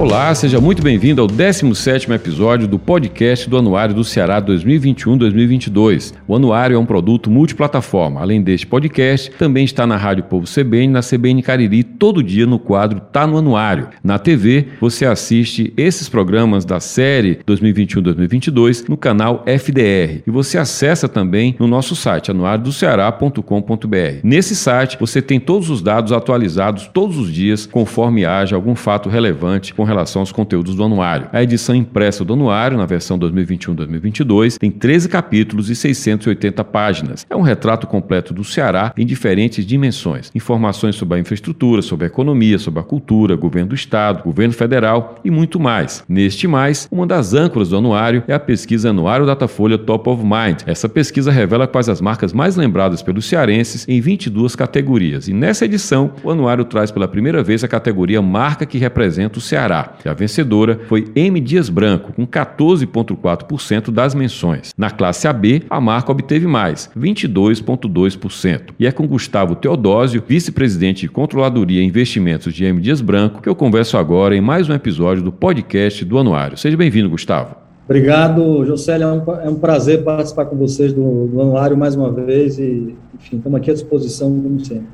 Olá, 0.00 0.34
seja 0.34 0.58
muito 0.58 0.82
bem-vindo 0.82 1.20
ao 1.20 1.28
17º 1.28 2.14
episódio 2.14 2.66
do 2.66 2.78
podcast 2.78 3.50
do 3.50 3.58
Anuário 3.58 3.94
do 3.94 4.02
Ceará 4.02 4.40
2021-2022. 4.40 6.14
O 6.26 6.34
Anuário 6.34 6.74
é 6.74 6.78
um 6.78 6.86
produto 6.86 7.30
multiplataforma. 7.30 8.18
Além 8.18 8.40
deste 8.40 8.66
podcast, 8.66 9.30
também 9.32 9.62
está 9.62 9.86
na 9.86 9.98
Rádio 9.98 10.24
Povo 10.24 10.46
CBN, 10.46 10.94
na 10.94 11.00
CBN 11.02 11.42
Cariri, 11.42 11.84
todo 12.00 12.22
dia 12.22 12.46
no 12.46 12.58
quadro 12.58 12.98
Tá 12.98 13.26
no 13.26 13.36
Anuário. 13.36 13.88
Na 14.02 14.18
TV, 14.18 14.68
você 14.80 15.04
assiste 15.04 15.70
esses 15.76 16.08
programas 16.08 16.64
da 16.64 16.80
série 16.80 17.40
2021-2022 17.46 18.88
no 18.88 18.96
canal 18.96 19.44
FDR. 19.44 20.22
E 20.26 20.30
você 20.30 20.56
acessa 20.56 21.06
também 21.06 21.54
no 21.58 21.68
nosso 21.68 21.94
site 21.94 22.30
anuariodoceará.com.br. 22.30 24.20
Nesse 24.24 24.56
site, 24.56 24.96
você 24.98 25.20
tem 25.20 25.38
todos 25.38 25.68
os 25.68 25.82
dados 25.82 26.10
atualizados 26.10 26.88
todos 26.90 27.18
os 27.18 27.30
dias, 27.30 27.66
conforme 27.66 28.24
haja 28.24 28.56
algum 28.56 28.74
fato 28.74 29.10
relevante 29.10 29.74
com 29.74 29.84
relação 29.84 30.22
aos 30.22 30.32
conteúdos 30.32 30.74
do 30.74 30.82
anuário. 30.82 31.28
A 31.34 31.42
edição 31.42 31.74
impressa 31.74 32.24
do 32.24 32.32
anuário, 32.32 32.78
na 32.78 32.86
versão 32.86 33.18
2021-2022, 33.18 34.56
tem 34.56 34.70
13 34.70 35.06
capítulos 35.06 35.68
e 35.68 35.76
680 35.76 36.64
páginas. 36.64 37.26
É 37.28 37.36
um 37.36 37.42
retrato 37.42 37.86
completo 37.86 38.32
do 38.32 38.42
Ceará 38.42 38.94
em 38.96 39.04
diferentes 39.04 39.66
dimensões. 39.66 40.30
Informações 40.34 40.96
sobre 40.96 41.18
a 41.18 41.20
infraestrutura, 41.20 41.89
sobre 41.90 42.06
a 42.06 42.06
economia, 42.06 42.58
sobre 42.58 42.78
a 42.78 42.84
cultura, 42.84 43.34
governo 43.34 43.70
do 43.70 43.74
estado, 43.74 44.22
governo 44.22 44.54
federal 44.54 45.16
e 45.24 45.30
muito 45.30 45.58
mais. 45.58 46.04
Neste 46.08 46.46
mais, 46.46 46.88
uma 46.90 47.04
das 47.04 47.34
âncoras 47.34 47.70
do 47.70 47.76
anuário 47.76 48.22
é 48.28 48.32
a 48.32 48.38
pesquisa 48.38 48.90
Anuário 48.90 49.26
Datafolha 49.26 49.76
Top 49.76 50.08
of 50.08 50.22
Mind. 50.22 50.62
Essa 50.66 50.88
pesquisa 50.88 51.32
revela 51.32 51.66
quais 51.66 51.88
as 51.88 52.00
marcas 52.00 52.32
mais 52.32 52.54
lembradas 52.54 53.02
pelos 53.02 53.24
cearenses 53.26 53.86
em 53.88 54.00
22 54.00 54.54
categorias. 54.54 55.26
E 55.26 55.32
nessa 55.32 55.64
edição, 55.64 56.12
o 56.22 56.30
anuário 56.30 56.64
traz 56.64 56.92
pela 56.92 57.08
primeira 57.08 57.42
vez 57.42 57.64
a 57.64 57.68
categoria 57.68 58.22
Marca 58.22 58.64
que 58.64 58.78
representa 58.78 59.38
o 59.38 59.42
Ceará. 59.42 59.94
E 60.04 60.08
a 60.08 60.14
vencedora 60.14 60.80
foi 60.88 61.10
M. 61.16 61.40
Dias 61.40 61.68
Branco, 61.68 62.12
com 62.12 62.24
14,4% 62.24 63.90
das 63.90 64.14
menções. 64.14 64.72
Na 64.78 64.90
classe 64.90 65.26
AB, 65.26 65.64
a 65.68 65.80
marca 65.80 66.12
obteve 66.12 66.46
mais, 66.46 66.88
22,2%. 66.96 68.74
E 68.78 68.86
é 68.86 68.92
com 68.92 69.08
Gustavo 69.08 69.56
Teodósio, 69.56 70.22
vice-presidente 70.26 71.00
de 71.00 71.08
Controladoria 71.08 71.79
e 71.80 71.84
Investimentos 71.84 72.54
de 72.54 72.64
M. 72.64 72.80
Dias 72.80 73.00
Branco, 73.00 73.40
que 73.40 73.48
eu 73.48 73.54
converso 73.54 73.96
agora 73.96 74.36
em 74.36 74.40
mais 74.40 74.68
um 74.68 74.74
episódio 74.74 75.22
do 75.22 75.32
podcast 75.32 76.04
do 76.04 76.18
Anuário. 76.18 76.56
Seja 76.56 76.76
bem-vindo, 76.76 77.08
Gustavo. 77.08 77.56
Obrigado, 77.84 78.64
José. 78.64 79.00
É 79.00 79.06
um, 79.06 79.22
é 79.42 79.48
um 79.48 79.54
prazer 79.56 80.04
participar 80.04 80.44
com 80.44 80.56
vocês 80.56 80.92
do, 80.92 81.26
do 81.26 81.40
Anuário 81.40 81.76
mais 81.76 81.96
uma 81.96 82.12
vez 82.12 82.58
e, 82.58 82.94
enfim, 83.18 83.38
estamos 83.38 83.58
aqui 83.58 83.70
à 83.70 83.74
disposição, 83.74 84.28
como 84.28 84.64
sempre. 84.64 84.86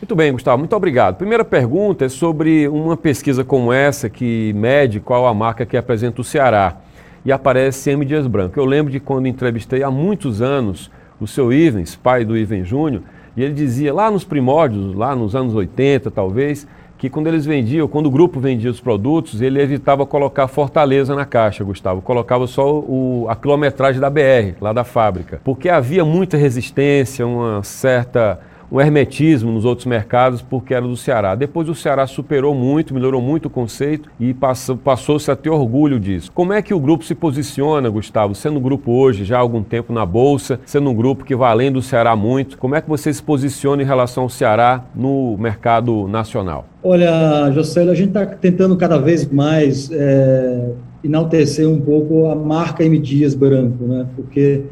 Muito 0.00 0.14
bem, 0.14 0.32
Gustavo, 0.32 0.58
muito 0.58 0.76
obrigado. 0.76 1.16
Primeira 1.16 1.44
pergunta 1.44 2.04
é 2.04 2.08
sobre 2.08 2.68
uma 2.68 2.96
pesquisa 2.96 3.42
como 3.42 3.72
essa 3.72 4.10
que 4.10 4.52
mede 4.54 5.00
qual 5.00 5.26
a 5.26 5.32
marca 5.32 5.64
que 5.64 5.76
apresenta 5.76 6.20
o 6.20 6.24
Ceará 6.24 6.76
e 7.24 7.32
aparece 7.32 7.90
M. 7.90 8.04
Dias 8.04 8.26
Branco. 8.26 8.60
Eu 8.60 8.66
lembro 8.66 8.92
de 8.92 9.00
quando 9.00 9.26
entrevistei 9.26 9.82
há 9.82 9.90
muitos 9.90 10.42
anos 10.42 10.90
o 11.18 11.26
seu 11.26 11.52
Ivens, 11.52 11.96
pai 11.96 12.24
do 12.24 12.36
Iven 12.36 12.64
Júnior, 12.64 13.02
e 13.36 13.42
ele 13.42 13.54
dizia 13.54 13.92
lá 13.92 14.10
nos 14.10 14.24
primórdios, 14.24 14.94
lá 14.94 15.14
nos 15.14 15.34
anos 15.34 15.54
80 15.54 16.10
talvez, 16.10 16.66
que 16.96 17.10
quando 17.10 17.26
eles 17.26 17.44
vendiam, 17.44 17.86
quando 17.86 18.06
o 18.06 18.10
grupo 18.10 18.40
vendia 18.40 18.70
os 18.70 18.80
produtos, 18.80 19.42
ele 19.42 19.60
evitava 19.60 20.06
colocar 20.06 20.46
Fortaleza 20.48 21.14
na 21.14 21.26
caixa, 21.26 21.62
Gustavo. 21.64 22.00
Colocava 22.00 22.46
só 22.46 22.78
o, 22.78 23.26
a 23.28 23.36
quilometragem 23.36 24.00
da 24.00 24.08
BR, 24.08 24.56
lá 24.60 24.72
da 24.72 24.84
fábrica. 24.84 25.40
Porque 25.44 25.68
havia 25.68 26.04
muita 26.04 26.36
resistência, 26.36 27.26
uma 27.26 27.62
certa 27.62 28.40
um 28.70 28.80
hermetismo 28.80 29.52
nos 29.52 29.64
outros 29.64 29.86
mercados 29.86 30.42
porque 30.42 30.74
era 30.74 30.86
do 30.86 30.96
Ceará. 30.96 31.34
Depois 31.34 31.68
o 31.68 31.74
Ceará 31.74 32.06
superou 32.06 32.54
muito, 32.54 32.94
melhorou 32.94 33.20
muito 33.20 33.46
o 33.46 33.50
conceito 33.50 34.10
e 34.18 34.34
passou, 34.34 34.76
passou-se 34.76 35.30
a 35.30 35.36
ter 35.36 35.50
orgulho 35.50 35.98
disso. 36.00 36.30
Como 36.32 36.52
é 36.52 36.62
que 36.62 36.74
o 36.74 36.80
grupo 36.80 37.04
se 37.04 37.14
posiciona, 37.14 37.88
Gustavo? 37.88 38.34
Sendo 38.34 38.58
um 38.58 38.62
grupo 38.62 38.92
hoje 38.92 39.24
já 39.24 39.36
há 39.36 39.40
algum 39.40 39.62
tempo 39.62 39.92
na 39.92 40.04
Bolsa, 40.04 40.60
sendo 40.64 40.90
um 40.90 40.94
grupo 40.94 41.24
que 41.24 41.36
vai 41.36 41.50
além 41.50 41.70
do 41.70 41.82
Ceará 41.82 42.16
muito, 42.16 42.58
como 42.58 42.74
é 42.74 42.80
que 42.80 42.88
você 42.88 43.12
se 43.12 43.22
posiciona 43.22 43.82
em 43.82 43.86
relação 43.86 44.24
ao 44.24 44.28
Ceará 44.28 44.84
no 44.94 45.36
mercado 45.38 46.08
nacional? 46.08 46.66
Olha, 46.82 47.50
José, 47.52 47.82
a 47.82 47.94
gente 47.94 48.08
está 48.08 48.26
tentando 48.26 48.76
cada 48.76 48.98
vez 48.98 49.26
mais 49.30 49.90
é, 49.90 50.72
enaltecer 51.02 51.68
um 51.68 51.80
pouco 51.80 52.28
a 52.28 52.34
marca 52.34 52.84
M. 52.84 52.98
Dias 52.98 53.34
Branco, 53.34 53.84
né? 53.84 54.06
Porque 54.14 54.62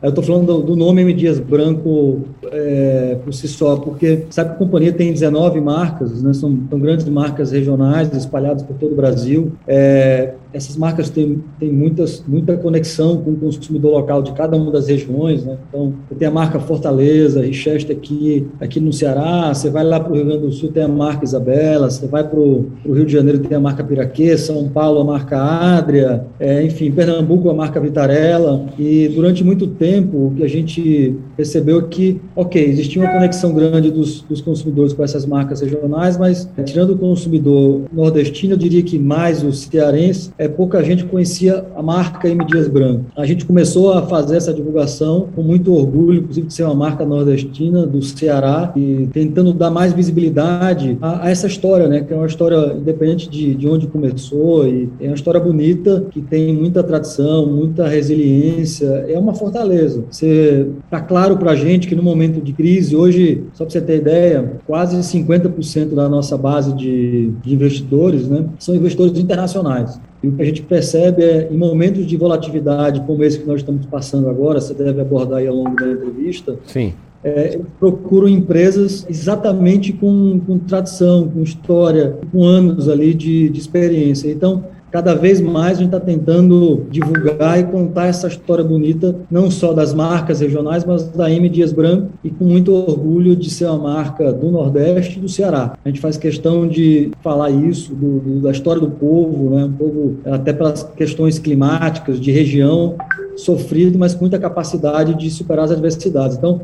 eu 0.00 0.10
estou 0.10 0.22
falando 0.22 0.62
do, 0.62 0.76
nome 0.76 1.02
M. 1.02 1.12
Dias 1.12 1.40
Branco 1.40 2.20
é, 2.44 3.16
por 3.24 3.34
si 3.34 3.48
só, 3.48 3.76
porque 3.76 4.26
sabe 4.30 4.50
que 4.50 4.56
a 4.56 4.58
companhia 4.58 4.92
tem 4.92 5.12
19 5.12 5.60
marcas, 5.60 6.22
né, 6.22 6.32
são, 6.32 6.56
são 6.70 6.78
grandes 6.78 7.08
marcas 7.08 7.50
regionais 7.50 8.14
espalhadas 8.14 8.62
por 8.62 8.76
todo 8.76 8.92
o 8.92 8.96
Brasil. 8.96 9.52
É, 9.66 10.34
essas 10.52 10.76
marcas 10.76 11.10
têm, 11.10 11.42
têm 11.58 11.72
muitas, 11.72 12.24
muita 12.26 12.56
conexão 12.56 13.18
com 13.18 13.32
o 13.32 13.36
consumidor 13.36 13.92
local 13.92 14.22
de 14.22 14.32
cada 14.32 14.56
uma 14.56 14.70
das 14.70 14.88
regiões. 14.88 15.44
Né? 15.44 15.56
Então, 15.68 15.94
tem 16.18 16.26
a 16.26 16.30
marca 16.30 16.58
Fortaleza, 16.58 17.42
Richester 17.42 17.96
aqui, 17.96 18.46
aqui 18.60 18.80
no 18.80 18.92
Ceará, 18.92 19.52
você 19.52 19.70
vai 19.70 19.84
lá 19.84 20.00
para 20.00 20.12
o 20.12 20.14
Rio 20.14 20.24
Grande 20.24 20.46
do 20.46 20.52
Sul, 20.52 20.70
tem 20.72 20.82
a 20.82 20.88
marca 20.88 21.24
Isabela, 21.24 21.90
você 21.90 22.06
vai 22.06 22.24
para 22.24 22.38
o 22.38 22.70
Rio 22.84 23.04
de 23.04 23.12
Janeiro, 23.12 23.38
tem 23.40 23.56
a 23.56 23.60
marca 23.60 23.84
Piraquê, 23.84 24.36
São 24.36 24.68
Paulo, 24.68 25.00
a 25.00 25.04
marca 25.04 25.38
Adria, 25.38 26.24
é, 26.40 26.62
enfim, 26.62 26.90
Pernambuco, 26.90 27.50
a 27.50 27.54
marca 27.54 27.80
Vitarella. 27.80 28.66
E 28.78 29.08
durante 29.08 29.44
muito 29.44 29.66
tempo, 29.66 30.28
o 30.28 30.34
que 30.34 30.42
a 30.42 30.48
gente 30.48 31.14
percebeu 31.36 31.80
é 31.80 31.82
que, 31.82 32.20
ok, 32.34 32.62
existia 32.64 33.02
uma 33.02 33.12
conexão 33.12 33.52
grande 33.52 33.90
dos, 33.90 34.22
dos 34.22 34.40
consumidores 34.40 34.92
com 34.92 35.04
essas 35.04 35.26
marcas 35.26 35.60
regionais, 35.60 36.16
mas 36.16 36.48
tirando 36.64 36.90
o 36.90 36.98
consumidor 36.98 37.82
nordestino, 37.92 38.54
eu 38.54 38.58
diria 38.58 38.82
que 38.82 38.98
mais 38.98 39.42
o 39.42 39.52
cearense, 39.52 40.30
é, 40.38 40.46
pouca 40.46 40.82
gente 40.84 41.04
conhecia 41.04 41.66
a 41.74 41.82
marca 41.82 42.28
M. 42.28 42.44
Dias 42.44 42.68
Branco. 42.68 43.06
A 43.16 43.26
gente 43.26 43.44
começou 43.44 43.92
a 43.92 44.02
fazer 44.02 44.36
essa 44.36 44.54
divulgação 44.54 45.28
com 45.34 45.42
muito 45.42 45.74
orgulho, 45.74 46.20
inclusive 46.20 46.46
de 46.46 46.54
ser 46.54 46.62
uma 46.62 46.74
marca 46.74 47.04
nordestina 47.04 47.84
do 47.84 48.00
Ceará 48.00 48.72
e 48.76 49.08
tentando 49.12 49.52
dar 49.52 49.70
mais 49.70 49.92
visibilidade 49.92 50.96
a, 51.02 51.26
a 51.26 51.30
essa 51.30 51.46
história, 51.46 51.88
né? 51.88 52.02
Que 52.02 52.12
é 52.12 52.16
uma 52.16 52.26
história 52.26 52.74
independente 52.74 53.28
de, 53.28 53.54
de 53.54 53.68
onde 53.68 53.88
começou 53.88 54.66
e 54.66 54.88
é 55.00 55.06
uma 55.06 55.14
história 55.14 55.40
bonita 55.40 56.06
que 56.10 56.20
tem 56.20 56.54
muita 56.54 56.82
tradição, 56.82 57.46
muita 57.46 57.88
resiliência. 57.88 58.86
É 59.08 59.18
uma 59.18 59.34
fortaleza. 59.34 60.04
Você 60.08 60.68
tá 60.88 61.00
claro 61.00 61.36
para 61.36 61.50
a 61.50 61.56
gente 61.56 61.88
que 61.88 61.96
no 61.96 62.02
momento 62.02 62.40
de 62.40 62.52
crise 62.52 62.94
hoje, 62.94 63.44
só 63.54 63.64
para 63.64 63.72
você 63.72 63.80
ter 63.80 63.96
ideia, 63.96 64.52
quase 64.66 64.96
50% 64.96 65.94
da 65.94 66.08
nossa 66.08 66.36
base 66.38 66.72
de, 66.74 67.30
de 67.42 67.54
investidores, 67.54 68.28
né, 68.28 68.44
são 68.58 68.74
investidores 68.74 69.18
internacionais. 69.18 69.98
E 70.22 70.28
o 70.28 70.32
que 70.32 70.42
a 70.42 70.44
gente 70.44 70.62
percebe 70.62 71.22
é, 71.22 71.48
em 71.50 71.56
momentos 71.56 72.06
de 72.06 72.16
volatilidade, 72.16 73.00
como 73.06 73.22
esse 73.22 73.38
que 73.38 73.46
nós 73.46 73.60
estamos 73.60 73.86
passando 73.86 74.28
agora, 74.28 74.60
você 74.60 74.74
deve 74.74 75.00
abordar 75.00 75.38
aí 75.38 75.46
ao 75.46 75.54
longo 75.54 75.76
da 75.76 75.90
entrevista, 75.90 76.56
Sim. 76.66 76.92
É, 77.22 77.58
procuram 77.80 78.28
empresas 78.28 79.04
exatamente 79.10 79.92
com, 79.92 80.40
com 80.46 80.56
tradição, 80.58 81.28
com 81.28 81.42
história, 81.42 82.16
com 82.30 82.44
anos 82.44 82.88
ali 82.88 83.12
de, 83.12 83.48
de 83.48 83.58
experiência. 83.58 84.30
Então, 84.30 84.64
cada 84.90 85.14
vez 85.14 85.40
mais 85.40 85.78
a 85.78 85.82
gente 85.82 85.94
está 85.94 86.00
tentando 86.00 86.86
divulgar 86.90 87.58
e 87.58 87.64
contar 87.64 88.06
essa 88.06 88.28
história 88.28 88.64
bonita, 88.64 89.14
não 89.30 89.50
só 89.50 89.72
das 89.72 89.92
marcas 89.92 90.40
regionais, 90.40 90.84
mas 90.84 91.08
da 91.08 91.30
M. 91.30 91.48
Dias 91.48 91.72
Branco, 91.72 92.08
e 92.24 92.30
com 92.30 92.44
muito 92.44 92.72
orgulho 92.72 93.36
de 93.36 93.50
ser 93.50 93.66
uma 93.66 93.78
marca 93.78 94.32
do 94.32 94.50
Nordeste 94.50 95.18
e 95.18 95.20
do 95.20 95.28
Ceará. 95.28 95.74
A 95.84 95.88
gente 95.88 96.00
faz 96.00 96.16
questão 96.16 96.66
de 96.66 97.10
falar 97.22 97.50
isso, 97.50 97.94
do, 97.94 98.18
do, 98.20 98.40
da 98.40 98.50
história 98.50 98.80
do 98.80 98.90
povo, 98.90 99.54
né? 99.54 99.64
um 99.64 99.72
povo 99.72 100.16
até 100.24 100.52
pelas 100.52 100.82
questões 100.82 101.38
climáticas, 101.38 102.20
de 102.20 102.30
região, 102.30 102.96
sofrido, 103.36 103.98
mas 103.98 104.14
com 104.14 104.20
muita 104.20 104.38
capacidade 104.38 105.14
de 105.14 105.30
superar 105.30 105.66
as 105.66 105.70
adversidades. 105.70 106.36
Então, 106.36 106.62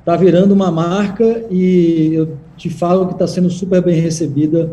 está 0.00 0.16
virando 0.16 0.52
uma 0.52 0.70
marca 0.70 1.44
e 1.50 2.10
eu 2.14 2.36
te 2.56 2.68
falo 2.68 3.06
que 3.06 3.12
está 3.12 3.26
sendo 3.26 3.48
super 3.48 3.82
bem 3.82 4.00
recebida 4.00 4.70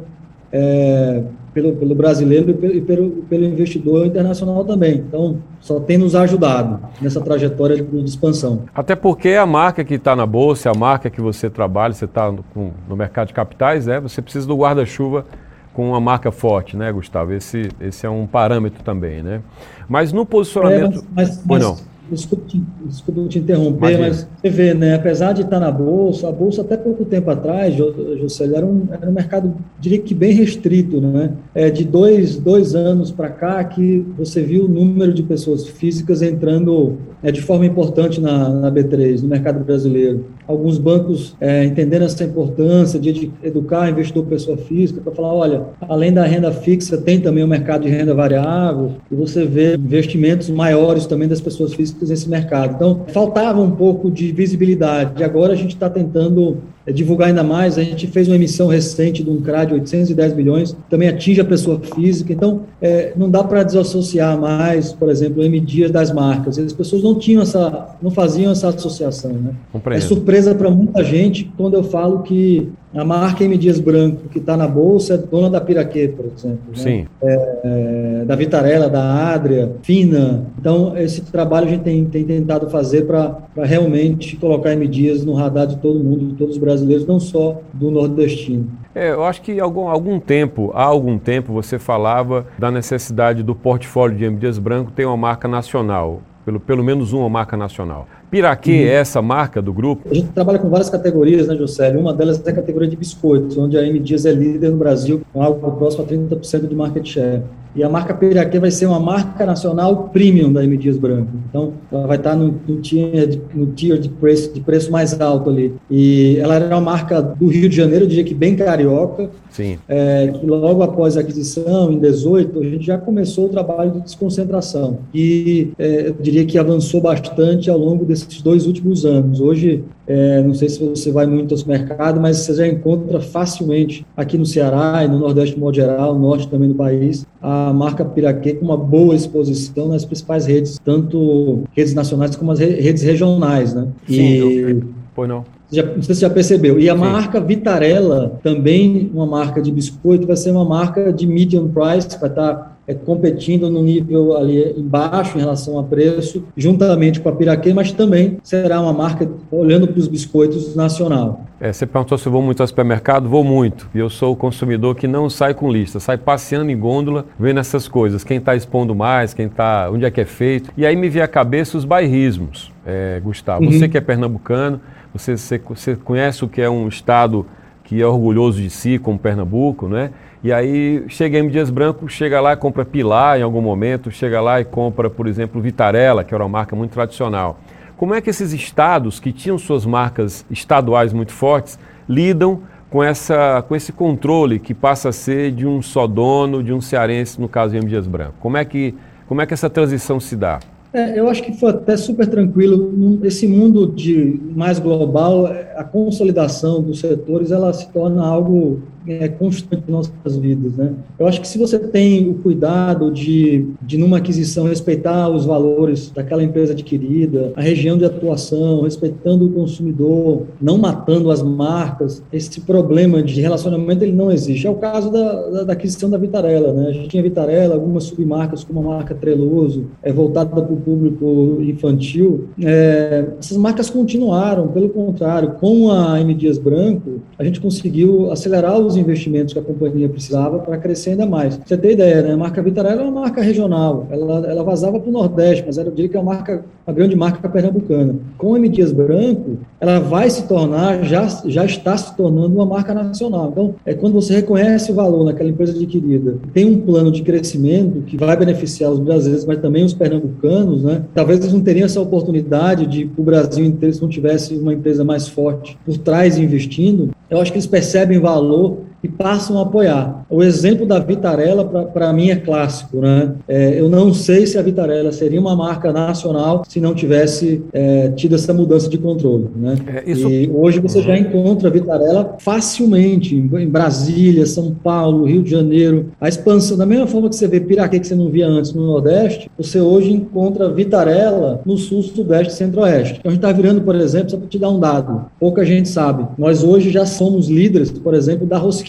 é, 0.52 1.24
pelo, 1.58 1.76
pelo 1.76 1.96
brasileiro 1.96 2.52
e 2.52 2.54
pelo, 2.54 2.82
pelo, 2.82 3.10
pelo, 3.24 3.46
investidor 3.46 4.06
internacional 4.06 4.64
também. 4.64 4.98
Então, 4.98 5.40
só 5.60 5.80
tem 5.80 5.98
nos 5.98 6.14
ajudado 6.14 6.80
nessa 7.02 7.20
trajetória 7.20 7.76
de, 7.78 7.84
de 7.84 8.08
expansão. 8.08 8.66
Até 8.76 8.96
porque 8.96 9.30
a 9.30 9.46
marca 9.46 9.84
que 9.84 9.96
está 9.96 10.16
na 10.16 10.26
bolsa, 10.28 10.70
a 10.70 10.76
marca 10.76 11.10
que 11.10 11.20
você 11.20 11.50
trabalha, 11.50 11.96
você 11.96 12.06
está 12.06 12.32
no, 12.32 12.46
no, 12.88 12.96
mercado 12.96 13.30
de 13.30 13.34
capitais, 13.34 13.88
né? 13.88 14.00
você 14.00 14.22
precisa 14.22 14.46
do 14.46 14.56
guarda-chuva 14.56 15.26
com 15.74 15.90
uma 15.90 16.00
marca 16.00 16.32
forte, 16.32 16.78
né, 16.78 16.92
Gustavo? 16.92 17.34
Esse, 17.34 17.70
esse 17.82 18.06
é 18.06 18.10
um 18.10 18.28
parâmetro 18.28 18.84
também, 18.84 19.24
né? 19.24 19.42
Mas 19.90 20.14
no 20.14 20.28
posicionamento... 20.28 21.00
É, 21.00 21.04
mas, 21.12 21.30
mas, 21.30 21.44
mas, 21.44 21.64
não. 21.64 21.78
Desculpa 22.12 22.46
te, 22.48 22.64
desculpa 22.86 23.22
te 23.28 23.40
interromper, 23.40 23.92
Imagina. 23.92 24.28
mas 24.44 24.54
vê, 24.54 24.74
né, 24.74 24.96
apesar 24.96 25.34
de 25.34 25.42
estar 25.42 25.60
na 25.60 25.72
Bolsa, 25.72 26.30
a 26.30 26.32
Bolsa 26.32 26.62
até 26.62 26.78
pouco 26.78 27.06
tempo 27.06 27.30
atrás, 27.30 27.76
José, 27.76 28.46
era 28.46 28.66
um, 28.66 28.88
era 28.92 29.10
um 29.10 29.14
mercado, 29.14 29.54
diria 29.80 30.00
que 30.00 30.14
bem 30.14 30.34
restrito, 30.34 31.02
né? 31.02 31.32
É, 31.54 31.70
de 31.70 31.84
dois, 31.84 32.38
dois 32.38 32.76
anos 32.76 33.12
para 33.12 33.30
cá 33.30 33.64
que 33.64 34.06
você 34.18 34.42
viu 34.42 34.66
o 34.66 34.68
número 34.68 35.14
de 35.14 35.24
pessoas 35.24 35.68
físicas 35.68 36.22
entrando 36.22 36.98
é, 37.22 37.32
de 37.32 37.42
forma 37.42 37.66
importante 37.66 38.22
na, 38.22 38.50
na 38.50 38.72
B3, 38.72 39.22
no 39.22 39.28
mercado 39.28 39.64
brasileiro. 39.64 40.26
Alguns 40.48 40.78
bancos 40.78 41.36
é, 41.42 41.66
entendendo 41.66 42.04
essa 42.04 42.24
importância 42.24 43.00
de 43.00 43.32
educar 43.44 43.90
investidor 43.90 44.26
pessoa 44.26 44.58
física 44.58 45.02
para 45.02 45.14
falar, 45.14 45.34
olha, 45.34 45.64
além 45.82 46.14
da 46.14 46.24
renda 46.26 46.52
fixa, 46.52 46.98
tem 46.98 47.20
também 47.20 47.44
o 47.44 47.48
mercado 47.48 47.84
de 47.84 47.90
renda 47.90 48.14
variável, 48.14 48.94
e 49.12 49.16
você 49.16 49.46
vê 49.46 49.76
investimentos 49.76 50.50
maiores 50.50 51.06
também 51.06 51.28
das 51.28 51.42
pessoas 51.42 51.74
físicas 51.74 51.97
nesse 52.06 52.30
mercado. 52.30 52.76
Então, 52.76 53.02
faltava 53.08 53.62
um 53.62 53.72
pouco 53.72 54.12
de 54.12 54.32
visibilidade. 54.32 55.22
E 55.22 55.24
agora 55.24 55.54
a 55.54 55.56
gente 55.56 55.74
está 55.74 55.90
tentando 55.90 56.58
é, 56.86 56.92
divulgar 56.92 57.30
ainda 57.30 57.44
mais. 57.44 57.78
A 57.78 57.84
gente 57.84 58.08
fez 58.08 58.28
uma 58.28 58.36
emissão 58.36 58.68
recente 58.68 59.24
de 59.24 59.30
um 59.30 59.42
CRA 59.42 59.66
de 59.66 59.74
810 59.74 60.34
milhões, 60.34 60.78
também 60.90 61.10
atinge 61.10 61.42
a 61.42 61.46
pessoa 61.46 61.80
física. 61.80 62.32
Então, 62.32 62.62
é, 62.82 63.14
não 63.16 63.30
dá 63.30 63.44
para 63.44 63.64
desassociar 63.64 64.40
mais, 64.40 64.94
por 64.94 65.10
exemplo, 65.10 65.42
o 65.42 65.46
M 65.46 65.60
Dias 65.60 65.92
das 65.92 66.12
marcas. 66.12 66.58
As 66.58 66.74
pessoas 66.74 67.04
não 67.04 67.16
tinham 67.16 67.42
essa, 67.42 67.96
não 68.02 68.12
faziam 68.12 68.52
essa 68.52 68.70
associação. 68.70 69.34
Né? 69.34 69.52
É 69.92 70.00
surpresa 70.00 70.56
para 70.56 70.70
muita 70.70 71.04
gente 71.04 71.52
quando 71.58 71.74
eu 71.74 71.84
falo 71.84 72.24
que 72.24 72.70
a 72.96 73.04
marca 73.04 73.44
M. 73.44 73.58
Dias 73.58 73.80
Branco, 73.80 74.30
que 74.30 74.40
está 74.40 74.56
na 74.56 74.68
bolsa, 74.68 75.16
é 75.16 75.18
dona 75.18 75.50
da 75.50 75.60
Piraquê, 75.60 76.08
por 76.08 76.26
exemplo. 76.26 76.60
Né? 76.70 76.76
Sim. 76.76 77.08
É, 77.22 77.60
é, 77.64 78.26
da 78.26 78.36
Vitarella, 78.36 78.90
da 78.90 79.34
Adria, 79.34 79.76
Fina. 79.84 80.46
Então, 80.58 80.98
esse 80.98 81.22
trabalho 81.24 81.68
a 81.68 81.70
gente 81.70 81.84
tem, 81.84 82.06
tem 82.06 82.24
tentado 82.24 82.70
fazer 82.70 83.06
para 83.06 83.38
realmente 83.58 84.36
colocar 84.38 84.72
M. 84.72 84.88
Dias 84.88 85.26
no 85.26 85.34
radar 85.34 85.68
de 85.68 85.78
todo 85.78 86.00
mundo, 86.00 86.28
de 86.28 86.34
todos 86.36 86.56
os 86.56 86.62
brasileiros, 86.62 87.06
não 87.06 87.20
só 87.20 87.60
do 87.74 87.92
nordestino. 87.92 88.68
É, 88.96 89.12
eu 89.12 89.24
acho 89.24 89.42
que 89.42 89.60
algum, 89.60 89.88
algum 89.90 90.20
tempo, 90.20 90.72
há 90.74 90.84
algum 90.84 91.20
tempo, 91.20 91.54
você 91.54 91.78
falava 91.78 92.48
da 92.58 92.72
necessidade 92.72 93.44
do 93.44 93.54
portfólio 93.54 94.18
de 94.18 94.26
M. 94.26 94.38
Dias 94.38 94.58
Branco 94.58 94.92
ter 94.92 95.06
uma 95.06 95.18
marca 95.18 95.48
nacional, 95.48 96.22
pelo, 96.44 96.60
pelo 96.60 96.84
menos 96.84 97.14
uma 97.14 97.30
marca 97.30 97.56
nacional. 97.56 98.08
Piraquê 98.30 98.72
é 98.72 98.96
essa 98.96 99.22
marca 99.22 99.62
do 99.62 99.72
grupo? 99.72 100.08
A 100.10 100.14
gente 100.14 100.28
trabalha 100.30 100.60
com 100.60 100.70
várias 100.70 100.90
categorias, 100.90 101.48
né, 101.48 101.56
José? 101.56 101.96
Uma 101.96 102.14
delas 102.14 102.42
é 102.46 102.50
a 102.50 102.54
categoria 102.54 102.90
de 102.90 102.96
biscoitos, 102.96 103.58
onde 103.58 103.78
a 103.78 103.86
M 103.86 104.00
Dias 104.00 104.26
é 104.26 104.32
líder 104.32 104.72
no 104.72 104.78
Brasil, 104.78 105.22
com 105.32 105.42
algo 105.42 105.72
próximo 105.72 106.04
a 106.04 106.08
30% 106.08 106.68
de 106.68 106.76
market 106.76 107.06
share. 107.06 107.44
E 107.78 107.84
a 107.84 107.90
marca 107.90 108.12
Piraquê 108.12 108.60
vai 108.60 108.72
ser 108.72 108.88
uma 108.88 109.00
marca 109.00 109.46
nacional 109.46 110.10
premium 110.12 110.52
da 110.52 110.64
M. 110.64 110.76
Dias 110.78 110.98
Branco. 110.98 111.30
Então, 111.48 111.74
ela 111.92 112.08
vai 112.08 112.18
estar 112.18 112.36
no, 112.36 112.60
no, 112.68 112.82
tier, 112.82 113.28
de, 113.28 113.40
no 113.54 113.68
tier 113.68 114.00
de, 114.00 114.10
preço, 114.10 114.52
de 114.52 114.60
preço 114.62 114.92
mais 114.92 115.22
alto 115.22 115.52
ali. 115.52 115.76
E 115.88 116.38
ela 116.40 116.56
era 116.56 116.76
uma 116.76 116.82
marca 116.82 117.22
do 117.22 117.46
Rio 117.46 117.70
de 117.70 117.76
Janeiro, 117.76 118.06
eu 118.06 118.10
diria 118.10 118.24
que 118.24 118.34
bem 118.34 118.56
carioca. 118.56 119.30
Sim. 119.52 119.78
É, 119.88 120.28
que 120.28 120.46
logo 120.46 120.82
após 120.82 121.18
a 121.18 121.22
aquisição, 121.22 121.92
em 121.92 122.00
18, 122.00 122.60
a 122.60 122.64
gente 122.64 122.86
já 122.86 122.98
começou 122.98 123.46
o 123.46 123.50
trabalho 123.50 123.92
de 123.92 124.02
desconcentração. 124.02 125.00
E 125.14 125.72
é, 125.78 126.08
eu 126.08 126.16
diria 126.20 126.46
que 126.46 126.58
avançou 126.58 127.00
bastante 127.00 127.70
ao 127.70 127.78
longo 127.78 128.06
desses 128.26 128.42
dois 128.42 128.66
últimos 128.66 129.06
anos. 129.06 129.40
Hoje, 129.40 129.84
é, 130.08 130.42
não 130.42 130.54
sei 130.54 130.70
se 130.70 130.80
você 130.84 131.12
vai 131.12 131.26
muito 131.26 131.54
aos 131.54 131.64
mercados, 131.64 132.22
mas 132.22 132.38
você 132.38 132.56
já 132.56 132.68
encontra 132.68 133.20
facilmente 133.20 134.06
aqui 134.16 134.38
no 134.38 134.46
Ceará 134.46 135.04
e 135.04 135.08
no 135.08 135.20
Nordeste 135.20 135.56
de 135.56 135.62
modo 135.62 135.76
geral, 135.76 136.14
no 136.14 136.22
Norte 136.22 136.48
também 136.48 136.70
do 136.70 136.76
país, 136.76 137.26
a 137.42 137.74
marca 137.74 138.06
Piraquê 138.06 138.54
com 138.54 138.66
uma 138.66 138.78
boa 138.78 139.16
exposição 139.16 139.90
nas 139.90 140.06
principais 140.06 140.46
redes, 140.46 140.80
tanto 140.84 141.64
redes 141.76 141.94
nacionais 141.94 142.36
como 142.36 142.52
as 142.52 142.60
redes 142.60 143.04
regionais, 143.04 143.74
né? 143.74 143.88
Sim, 144.08 144.24
e... 144.24 144.84
Pois 145.16 145.28
não. 145.28 145.44
Já, 145.72 145.84
não 145.84 146.02
sei 146.02 146.16
se 146.16 146.22
você 146.22 146.22
já 146.22 146.30
percebeu. 146.30 146.80
E 146.80 146.90
a 146.90 146.94
Sim. 146.94 147.00
marca 147.00 147.42
Vitarella, 147.42 148.40
também 148.42 149.12
uma 149.14 149.26
marca 149.26 149.62
de 149.62 149.72
biscoito, 149.72 150.26
vai 150.26 150.38
ser 150.38 150.52
uma 150.52 150.64
marca 150.64 151.12
de 151.12 151.28
medium 151.28 151.68
price, 151.68 152.18
vai 152.20 152.30
estar 152.30 152.77
é, 152.88 152.94
competindo 152.94 153.70
no 153.70 153.84
nível 153.84 154.38
ali 154.38 154.74
embaixo 154.78 155.38
em 155.38 155.42
relação 155.42 155.78
a 155.78 155.84
preço, 155.84 156.44
juntamente 156.56 157.20
com 157.20 157.28
a 157.28 157.34
Piraquê, 157.34 157.74
mas 157.74 157.92
também 157.92 158.38
será 158.42 158.80
uma 158.80 158.94
marca 158.94 159.30
olhando 159.52 159.88
para 159.88 160.00
os 160.00 160.08
biscoitos 160.08 160.76
nacional. 160.76 161.46
É, 161.60 161.74
você 161.74 161.86
perguntou 161.86 162.18
se 162.18 162.26
eu 162.28 162.32
vou 162.32 162.42
muito 162.42 162.62
ao 162.62 162.68
supermercado, 162.68 163.28
vou 163.28 163.44
muito. 163.44 163.90
E 163.94 164.00
eu 164.00 164.10
sou 164.10 164.32
o 164.34 164.36
consumidor 164.36 164.96
que 164.96 165.08
não 165.08 165.30
sai 165.30 165.54
com 165.54 165.70
lista, 165.70 166.00
sai 166.00 166.18
passeando 166.18 166.72
em 166.72 166.80
gôndola, 166.80 167.26
vendo 167.38 167.60
essas 167.60 167.88
coisas, 167.88 168.24
quem 168.24 168.38
está 168.38 168.56
expondo 168.56 168.96
mais, 168.96 169.34
quem 169.34 169.48
está, 169.48 169.90
onde 169.92 170.06
é 170.06 170.12
que 170.12 170.22
é 170.22 170.26
feito. 170.26 170.72
E 170.78 170.86
aí 170.86 170.96
me 170.96 171.10
vem 171.10 171.22
à 171.22 171.28
cabeça 171.28 171.78
os 171.78 171.84
bairrismos, 171.84 172.72
é, 172.86 173.20
Gustavo. 173.22 173.66
Uhum. 173.66 173.72
Você 173.72 173.90
que 173.90 173.98
é 173.98 174.02
pernambucano, 174.02 174.80
você, 175.12 175.36
você, 175.36 175.58
você 175.58 175.96
conhece 175.96 176.46
o 176.46 176.48
que 176.48 176.62
é 176.62 176.70
um 176.70 176.88
estado 176.88 177.46
que 177.84 178.02
é 178.02 178.06
orgulhoso 178.06 178.62
de 178.62 178.70
si, 178.70 179.00
como 179.00 179.18
Pernambuco, 179.18 179.88
né? 179.88 180.12
E 180.48 180.54
aí 180.54 181.04
chega 181.10 181.38
em 181.38 181.50
Dias 181.50 181.70
Branco, 181.70 182.08
chega 182.08 182.40
lá 182.40 182.54
e 182.54 182.56
compra 182.56 182.86
Pilar 182.86 183.38
em 183.38 183.42
algum 183.42 183.60
momento, 183.60 184.10
chega 184.10 184.40
lá 184.40 184.62
e 184.62 184.64
compra, 184.64 185.10
por 185.10 185.28
exemplo, 185.28 185.62
Vitarella, 185.62 186.24
que 186.24 186.34
era 186.34 186.42
uma 186.42 186.48
marca 186.48 186.74
muito 186.74 186.92
tradicional. 186.92 187.60
Como 187.98 188.14
é 188.14 188.22
que 188.22 188.30
esses 188.30 188.54
estados 188.54 189.20
que 189.20 189.34
tinham 189.34 189.58
suas 189.58 189.86
marcas 189.86 190.46
estaduais 190.50 191.12
muito 191.12 191.34
fortes 191.34 191.78
lidam 192.08 192.62
com, 192.90 193.04
essa, 193.04 193.62
com 193.68 193.76
esse 193.76 193.92
controle 193.92 194.58
que 194.58 194.74
passa 194.74 195.10
a 195.10 195.12
ser 195.12 195.52
de 195.52 195.68
um 195.68 195.82
só 195.82 196.08
dono, 196.08 196.64
de 196.64 196.72
um 196.72 196.80
cearense, 196.80 197.42
no 197.42 197.50
caso 197.50 197.78
de. 197.78 197.86
Dias 197.86 198.08
Branco? 198.08 198.36
Como 198.40 198.56
é 198.56 198.64
que, 198.64 198.96
como 199.28 199.42
é 199.42 199.46
que 199.46 199.54
essa 199.54 199.70
transição 199.70 200.18
se 200.18 200.38
dá? 200.38 200.62
É, 200.94 201.20
eu 201.20 201.28
acho 201.28 201.44
que 201.44 201.60
foi 201.60 201.72
até 201.72 201.98
super 201.98 202.26
tranquilo. 202.26 203.20
Esse 203.22 203.46
mundo 203.46 203.86
de 203.86 204.40
mais 204.56 204.80
global, 204.80 205.46
a 205.76 205.84
consolidação 205.84 206.82
dos 206.82 207.02
setores, 207.02 207.52
ela 207.52 207.74
se 207.74 207.90
torna 207.90 208.26
algo 208.26 208.82
é, 209.08 209.28
constante 209.28 209.84
em 209.88 209.92
nossas 209.92 210.38
vidas, 210.38 210.76
né? 210.76 210.94
Eu 211.18 211.28
acho 211.28 211.42
que 211.42 211.48
se 211.48 211.58
você 211.58 211.80
tem 211.80 212.30
o 212.30 212.36
cuidado 212.36 213.12
de, 213.12 213.68
de 213.82 213.98
numa 213.98 214.18
aquisição 214.18 214.66
respeitar 214.66 215.30
os 215.30 215.46
valores 215.46 216.12
daquela 216.12 216.44
empresa 216.44 216.74
adquirida, 216.74 217.54
a 217.56 217.62
região 217.62 217.98
de 217.98 218.06
atuação, 218.06 218.82
respeitando 218.82 219.46
o 219.46 219.50
consumidor, 219.52 220.44
não 220.62 220.78
matando 220.78 221.32
as 221.32 221.42
marcas, 221.42 222.24
esse 222.32 222.62
problema 222.62 223.24
de 223.24 223.40
relacionamento 223.42 224.04
ele 224.04 224.14
não 224.14 224.32
existe. 224.32 224.68
É 224.68 224.70
o 224.70 224.76
caso 224.76 225.12
da, 225.12 225.50
da, 225.50 225.64
da 225.64 225.74
aquisição 225.74 226.10
da 226.10 226.18
Vitarella, 226.18 226.74
né? 226.74 226.88
A 226.90 226.92
gente 226.92 227.10
tinha 227.10 227.24
Vitarella, 227.24 227.76
algumas 227.76 228.06
submarcas 228.06 228.64
como 228.64 228.80
a 228.80 228.84
marca 228.84 229.16
Treloso, 229.16 229.86
é 230.04 230.12
voltada 230.12 230.50
para 230.50 230.74
o 230.74 230.78
público 230.78 231.58
infantil. 231.62 232.50
É, 232.62 233.28
essas 233.40 233.58
marcas 233.58 233.90
continuaram, 233.90 234.68
pelo 234.68 234.90
contrário, 234.90 235.52
com 235.60 235.92
a 235.92 236.20
M 236.20 236.34
Dias 236.34 236.58
Branco, 236.58 237.22
a 237.38 237.44
gente 237.44 237.62
conseguiu 237.62 238.32
acelerar 238.32 238.78
os 238.80 238.97
investimentos 238.98 239.54
que 239.54 239.60
a 239.60 239.64
companhia 239.64 240.10
precisava 240.10 240.60
para 240.60 240.78
crescer 240.78 241.12
ainda 241.12 241.26
mais. 241.26 241.60
você 241.64 241.78
tem 241.78 241.92
ideia, 241.92 242.22
né? 242.22 242.34
A 242.34 242.38
marca 242.38 242.62
Vitarella 242.62 243.02
é 243.02 243.06
uma 243.06 243.22
marca 243.22 243.42
regional, 243.42 244.08
ela, 244.10 244.48
ela 244.48 244.64
vazava 244.64 245.00
para 245.00 245.10
o 245.10 245.12
Nordeste, 245.12 245.64
mas 245.66 245.78
era, 245.78 245.90
eu 245.90 245.94
diria 245.94 246.10
que 246.10 246.18
é 246.18 246.20
uma, 246.20 246.34
marca, 246.34 246.64
uma 246.86 246.94
grande 246.94 247.16
marca 247.16 247.48
pernambucana. 247.48 248.16
Com 248.38 248.56
a 248.56 248.58
M. 248.58 248.70
Dias 248.70 248.92
Branco, 248.92 249.58
ela 249.80 250.00
vai 250.00 250.30
se 250.30 250.48
tornar, 250.48 251.04
já, 251.04 251.28
já 251.46 251.66
está 251.66 251.98
se 251.98 252.16
tornando 252.16 252.56
uma 252.56 252.66
marca 252.66 252.94
nacional. 252.94 253.50
Então, 253.52 253.76
é 253.86 253.94
quando 253.94 254.14
você 254.14 254.36
reconhece 254.36 254.92
o 254.92 254.96
valor 254.96 255.26
naquela 255.26 255.50
empresa 255.50 255.74
adquirida, 255.74 256.38
tem 256.54 256.66
um 256.66 256.82
plano 256.82 257.12
de 257.12 257.22
crescimento 257.22 258.02
que 258.02 258.18
vai 258.18 258.36
beneficiar 258.36 258.92
os 258.92 259.00
brasileiros, 259.00 259.46
mas 259.46 259.60
também 259.60 259.84
os 259.84 259.94
pernambucanos, 259.94 260.84
né? 260.84 261.04
Talvez 261.14 261.40
eles 261.40 261.54
não 261.54 261.62
teriam 261.62 261.86
essa 261.86 262.02
oportunidade 262.02 262.86
de 262.86 263.10
o 263.18 263.24
Brasil 263.24 263.66
inteiro 263.66 263.94
se 263.94 264.02
não 264.02 264.10
tivesse 264.10 264.56
uma 264.56 264.74
empresa 264.74 265.04
mais 265.04 265.28
forte 265.28 265.78
por 265.86 265.98
trás 265.98 266.38
investindo. 266.38 267.10
Eu 267.30 267.40
acho 267.40 267.52
que 267.52 267.58
eles 267.58 267.68
percebem 267.68 268.20
valor 268.20 268.80
e 269.04 269.08
passam 269.08 269.58
a 269.60 269.62
apoiar. 269.62 270.26
O 270.30 270.44
exemplo 270.44 270.86
da 270.86 271.00
Vitarella, 271.00 271.64
para 271.66 272.12
mim, 272.12 272.30
é 272.30 272.36
clássico. 272.36 272.98
Né? 272.98 273.34
É, 273.48 273.80
eu 273.80 273.90
não 273.90 274.14
sei 274.14 274.46
se 274.46 274.58
a 274.58 274.62
Vitarella 274.62 275.12
seria 275.12 275.40
uma 275.40 275.56
marca 275.56 275.92
nacional 275.94 276.64
se 276.68 276.80
não 276.80 276.94
tivesse 276.94 277.64
é, 277.74 278.10
tido 278.10 278.36
essa 278.36 278.54
mudança 278.54 278.90
de 278.90 278.98
controle. 278.98 279.48
Né? 279.56 279.76
É, 279.88 280.12
isso... 280.12 280.28
E 280.30 280.50
hoje 280.54 280.80
você 280.80 281.00
uhum. 281.00 281.04
já 281.04 281.18
encontra 281.18 281.70
a 281.70 281.72
Vitarella 281.72 282.36
facilmente 282.40 283.36
em 283.36 283.68
Brasília, 283.68 284.46
São 284.46 284.74
Paulo, 284.74 285.26
Rio 285.26 285.44
de 285.44 285.52
Janeiro. 285.52 286.08
A 286.20 286.28
expansão, 286.28 286.78
da 286.78 286.86
mesma 286.86 287.08
forma 287.08 287.30
que 287.30 287.36
você 287.36 287.48
vê 287.48 287.60
Piraquê, 287.60 288.00
que 288.00 288.08
você 288.08 288.16
não 288.16 288.30
via 288.30 288.48
antes 288.48 288.74
no 288.74 288.86
Nordeste, 288.86 289.50
você 289.58 289.80
hoje 289.80 290.12
encontra 290.12 290.72
Vitarella 290.72 291.62
no 291.66 291.78
Sul, 291.78 292.02
Sudeste 292.04 292.54
e 292.54 292.56
Centro-Oeste. 292.56 293.20
Então, 293.20 293.30
a 293.30 293.34
gente 293.34 293.44
está 293.44 293.52
virando, 293.52 293.82
por 293.82 293.96
exemplo, 293.96 294.32
só 294.32 294.38
para 294.38 294.48
te 294.48 294.60
dar 294.60 294.70
um 294.70 294.80
dado, 294.80 295.26
pouca 295.40 295.64
gente 295.66 295.90
sabe, 295.90 296.26
nós 296.38 296.64
hoje 296.64 296.90
já 296.90 297.06
somos 297.06 297.48
líderes, 297.48 297.92
por 297.92 298.14
exemplo, 298.14 298.46
da 298.46 298.58
rosquinha 298.58 298.87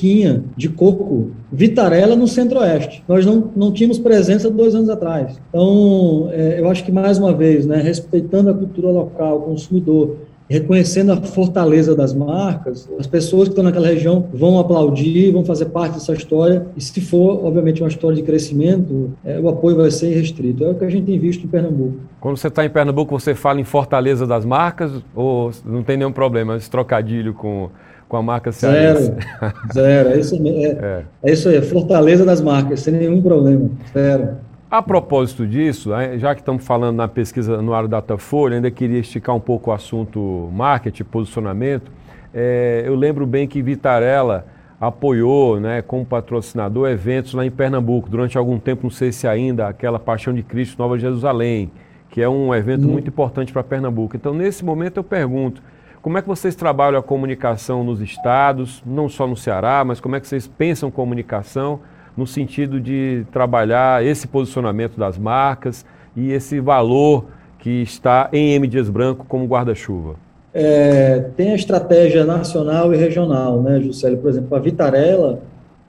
de 0.57 0.69
coco, 0.69 1.31
Vitarella 1.53 2.15
no 2.15 2.29
centro-oeste. 2.29 3.03
Nós 3.09 3.25
não, 3.25 3.51
não 3.57 3.73
tínhamos 3.73 3.99
presença 3.99 4.51
dois 4.51 4.75
anos 4.75 4.89
atrás. 4.89 5.39
Então, 5.49 6.29
é, 6.33 6.61
eu 6.61 6.69
acho 6.69 6.85
que, 6.85 6.93
mais 6.93 7.19
uma 7.19 7.33
vez, 7.33 7.67
né, 7.67 7.81
respeitando 7.81 8.51
a 8.51 8.55
cultura 8.55 8.91
local, 8.91 9.39
o 9.39 9.43
consumidor, 9.43 10.17
reconhecendo 10.49 11.13
a 11.13 11.17
fortaleza 11.17 11.95
das 11.95 12.15
marcas, 12.15 12.89
as 12.99 13.07
pessoas 13.07 13.45
que 13.45 13.53
estão 13.53 13.63
naquela 13.63 13.89
região 13.89 14.27
vão 14.33 14.59
aplaudir, 14.59 15.31
vão 15.31 15.45
fazer 15.45 15.67
parte 15.67 15.95
dessa 15.95 16.15
história, 16.15 16.67
e 16.75 16.81
se 16.81 17.01
for, 17.01 17.45
obviamente, 17.45 17.83
uma 17.83 17.89
história 17.89 18.17
de 18.17 18.23
crescimento, 18.23 19.11
é, 19.25 19.39
o 19.39 19.49
apoio 19.49 19.77
vai 19.77 19.91
ser 19.91 20.15
restrito. 20.15 20.65
É 20.65 20.71
o 20.71 20.75
que 20.75 20.85
a 20.85 20.89
gente 20.91 21.05
tem 21.05 21.19
visto 21.19 21.45
em 21.45 21.49
Pernambuco. 21.49 21.99
Quando 22.21 22.39
você 22.39 22.49
está 22.49 22.65
em 22.65 22.71
Pernambuco, 22.71 23.19
você 23.19 23.35
fala 23.35 23.61
em 23.61 23.65
fortaleza 23.65 24.27
das 24.27 24.45
marcas 24.45 24.91
ou 25.15 25.51
não 25.67 25.83
tem 25.83 25.97
nenhum 25.99 26.13
problema, 26.13 26.57
esse 26.57 26.71
trocadilho 26.71 27.35
com, 27.35 27.69
com 28.09 28.17
a 28.17 28.23
marca 28.23 28.51
cearense? 28.51 29.05
Zero, 29.05 29.55
zero. 29.73 30.09
É 30.11 30.19
isso, 30.19 30.35
é, 30.35 30.49
é. 30.49 31.05
é 31.23 31.33
isso 31.33 31.49
aí, 31.49 31.57
é 31.57 31.63
fortaleza 31.63 32.25
das 32.25 32.41
marcas, 32.41 32.81
sem 32.81 32.95
nenhum 32.95 33.21
problema. 33.21 33.69
Zero. 33.93 34.37
A 34.71 34.83
propósito 34.83 35.47
disso, 35.47 35.91
já 36.19 36.35
que 36.35 36.43
estamos 36.43 36.63
falando 36.65 36.97
na 36.97 37.09
pesquisa 37.09 37.55
anuário 37.57 37.89
Datafolha, 37.89 38.57
ainda 38.57 38.71
queria 38.71 38.99
esticar 38.99 39.35
um 39.35 39.41
pouco 39.41 39.71
o 39.71 39.73
assunto 39.73 40.51
marketing, 40.53 41.05
posicionamento. 41.05 41.91
É, 42.35 42.83
eu 42.85 42.95
lembro 42.95 43.27
bem 43.27 43.49
que 43.49 43.63
Vitarella 43.63 44.45
apoiou, 44.79 45.59
né, 45.59 45.81
como 45.81 46.05
patrocinador, 46.05 46.89
eventos 46.89 47.33
lá 47.33 47.47
em 47.47 47.51
Pernambuco. 47.51 48.11
Durante 48.11 48.37
algum 48.37 48.59
tempo, 48.59 48.83
não 48.85 48.91
sei 48.91 49.11
se 49.11 49.27
ainda, 49.27 49.67
aquela 49.67 49.99
Paixão 49.99 50.35
de 50.35 50.43
Cristo 50.43 50.79
Nova 50.79 50.99
Jerusalém, 50.99 51.71
que 52.11 52.21
é 52.21 52.29
um 52.29 52.55
evento 52.55 52.85
uhum. 52.85 52.93
muito 52.93 53.09
importante 53.09 53.53
para 53.53 53.65
Pernambuco. 53.65 54.17
Então, 54.17 54.35
nesse 54.35 54.63
momento, 54.65 54.99
eu 54.99 55.05
pergunto, 55.05 55.63
como 56.09 56.17
é 56.17 56.23
que 56.23 56.29
vocês 56.29 56.57
trabalham 56.57 56.99
a 56.99 57.03
comunicação 57.03 57.85
nos 57.85 58.01
estados, 58.01 58.83
não 58.87 59.11
só 59.11 59.27
no 59.27 59.37
Ceará, 59.37 59.85
mas 59.85 60.01
como 60.01 60.17
é 60.17 60.21
que 60.21 60.27
vocês 60.27 60.47
pensam 60.47 60.91
comunicação 60.91 61.81
no 62.17 62.27
sentido 62.27 62.81
de 62.81 63.27
trabalhar 63.31 64.03
esse 64.03 64.27
posicionamento 64.27 64.99
das 64.99 65.19
marcas 65.19 65.85
e 66.17 66.33
esse 66.33 66.61
valor 66.61 67.27
que 67.59 67.83
está 67.83 68.31
em 68.33 68.55
M. 68.55 68.67
Dias 68.67 68.89
Branco 68.89 69.27
como 69.29 69.45
guarda-chuva? 69.45 70.15
É, 70.55 71.27
tem 71.37 71.51
a 71.51 71.55
estratégia 71.55 72.25
nacional 72.25 72.95
e 72.95 72.97
regional, 72.97 73.61
né, 73.61 73.79
Juscelio? 73.79 74.17
Por 74.17 74.31
exemplo, 74.31 74.57
a 74.57 74.61
Vitarella, 74.61 75.43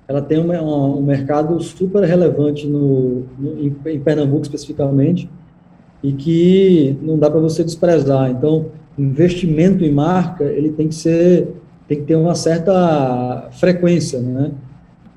ela 0.05 0.21
tem 0.21 0.37
uma, 0.37 0.61
um 0.61 1.01
mercado 1.01 1.57
super 1.61 2.03
relevante 2.03 2.67
no, 2.67 3.23
no 3.39 3.57
em, 3.57 3.73
em, 3.85 3.99
Pernambuco 4.01 4.41
especificamente 4.41 5.29
e 6.03 6.11
que 6.11 6.97
não 7.01 7.17
dá 7.17 7.31
para 7.31 7.39
você 7.39 7.63
desprezar. 7.63 8.29
Então, 8.29 8.65
investimento 8.97 9.83
em 9.83 9.91
marca, 9.91 10.43
ele 10.43 10.71
tem 10.71 10.87
que 10.87 10.95
ser, 10.95 11.47
tem 11.87 11.99
que 11.99 12.05
ter 12.05 12.15
uma 12.15 12.35
certa 12.35 13.49
frequência, 13.51 14.19
né? 14.19 14.51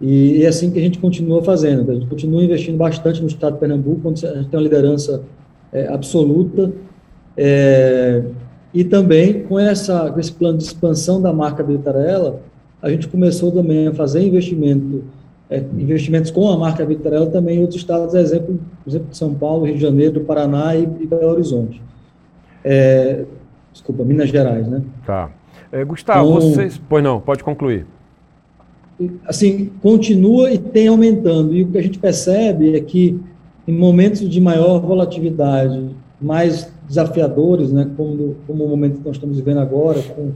E 0.01 0.43
é 0.45 0.49
assim 0.49 0.71
que 0.71 0.81
a 0.81 0.83
gente 0.83 0.99
continua 0.99 1.45
fazendo. 1.45 1.93
A 1.93 1.95
gente 1.95 2.07
continua 2.07 2.43
investindo 2.43 2.77
bastante 2.77 3.21
no 3.21 3.29
estado 3.29 3.55
de 3.55 3.61
Pernambuco, 3.61 4.09
onde 4.09 4.27
a 4.27 4.35
gente 4.35 4.49
tem 4.49 4.59
uma 4.59 4.65
liderança 4.65 5.23
é, 5.73 5.87
absoluta. 5.87 6.73
É, 7.37 8.25
e 8.75 8.83
também 8.83 9.45
com, 9.45 9.61
essa, 9.61 10.11
com 10.11 10.19
esse 10.19 10.33
plano 10.33 10.59
de 10.59 10.65
expansão 10.65 11.23
da 11.23 11.33
marca 11.33 11.63
Vitarella, 11.63 12.41
a 12.81 12.91
gente 12.91 13.07
começou 13.07 13.53
também 13.53 13.87
a 13.87 13.95
fazer 13.95 14.27
investimento, 14.27 15.05
é, 15.49 15.63
investimentos 15.79 16.33
com 16.33 16.51
a 16.51 16.59
marca 16.59 16.85
Vitarella 16.85 17.27
também 17.27 17.59
em 17.59 17.61
outros 17.61 17.79
estados, 17.79 18.13
exemplo, 18.15 18.59
exemplo 18.85 19.09
de 19.09 19.17
São 19.17 19.33
Paulo, 19.35 19.67
Rio 19.67 19.77
de 19.77 19.83
Janeiro, 19.83 20.21
Paraná 20.23 20.75
e, 20.75 20.83
e 20.83 21.07
Belo 21.07 21.31
Horizonte. 21.31 21.81
É, 22.65 23.25
desculpa, 23.73 24.05
Minas 24.05 24.29
Gerais, 24.29 24.69
né? 24.69 24.83
Tá. 25.07 25.31
É, 25.71 25.85
Gustavo, 25.85 26.37
então, 26.37 26.51
vocês... 26.51 26.81
Pois 26.89 27.03
não, 27.03 27.21
pode 27.21 27.43
concluir 27.43 27.87
assim, 29.27 29.71
continua 29.81 30.51
e 30.51 30.59
tem 30.59 30.89
aumentando. 30.89 31.55
E 31.55 31.63
o 31.63 31.69
que 31.69 31.79
a 31.79 31.83
gente 31.83 31.99
percebe 31.99 32.77
é 32.77 32.81
que 32.81 33.21
em 33.67 33.73
momentos 33.73 34.29
de 34.29 34.41
maior 34.41 34.81
volatilidade, 34.81 35.91
mais 36.21 36.73
desafiadores, 36.87 37.73
né, 37.73 37.89
como, 37.97 38.37
como 38.47 38.65
o 38.65 38.69
momento 38.69 38.99
que 38.99 39.07
nós 39.07 39.17
estamos 39.17 39.37
vivendo 39.37 39.59
agora, 39.59 40.01
com 40.03 40.33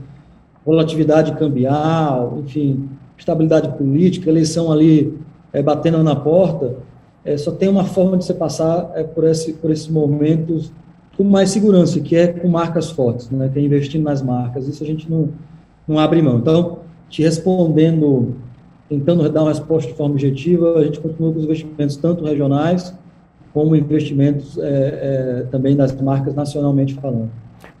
volatilidade 0.65 1.33
cambial, 1.33 2.39
enfim, 2.43 2.89
estabilidade 3.17 3.77
política, 3.77 4.29
eleição 4.29 4.71
ali 4.71 5.17
é, 5.53 5.61
batendo 5.61 6.01
na 6.03 6.15
porta, 6.15 6.75
é, 7.23 7.37
só 7.37 7.51
tem 7.51 7.67
uma 7.69 7.83
forma 7.83 8.17
de 8.17 8.25
você 8.25 8.33
passar 8.33 8.91
é, 8.95 9.03
por, 9.03 9.25
esse, 9.25 9.53
por 9.53 9.71
esses 9.71 9.87
momentos 9.87 10.71
com 11.17 11.23
mais 11.23 11.49
segurança, 11.49 11.99
que 11.99 12.15
é 12.15 12.27
com 12.27 12.47
marcas 12.47 12.91
fortes, 12.91 13.29
né, 13.31 13.49
que 13.51 13.57
é 13.57 13.61
investindo 13.61 14.03
nas 14.03 14.21
marcas. 14.21 14.67
Isso 14.67 14.83
a 14.83 14.87
gente 14.87 15.09
não, 15.09 15.29
não 15.87 15.97
abre 15.97 16.21
mão. 16.21 16.37
Então, 16.37 16.79
te 17.09 17.23
respondendo 17.23 18.35
tentando 18.89 19.29
dar 19.29 19.41
uma 19.41 19.49
resposta 19.49 19.89
de 19.89 19.97
forma 19.97 20.13
objetiva, 20.13 20.79
a 20.79 20.83
gente 20.83 20.99
continua 20.99 21.31
com 21.31 21.39
os 21.39 21.43
investimentos 21.43 21.97
tanto 21.97 22.23
regionais 22.23 22.93
como 23.53 23.75
investimentos 23.75 24.57
é, 24.57 24.61
é, 24.61 25.47
também 25.49 25.75
das 25.75 25.91
marcas 25.99 26.35
nacionalmente 26.35 26.93
falando. 26.93 27.29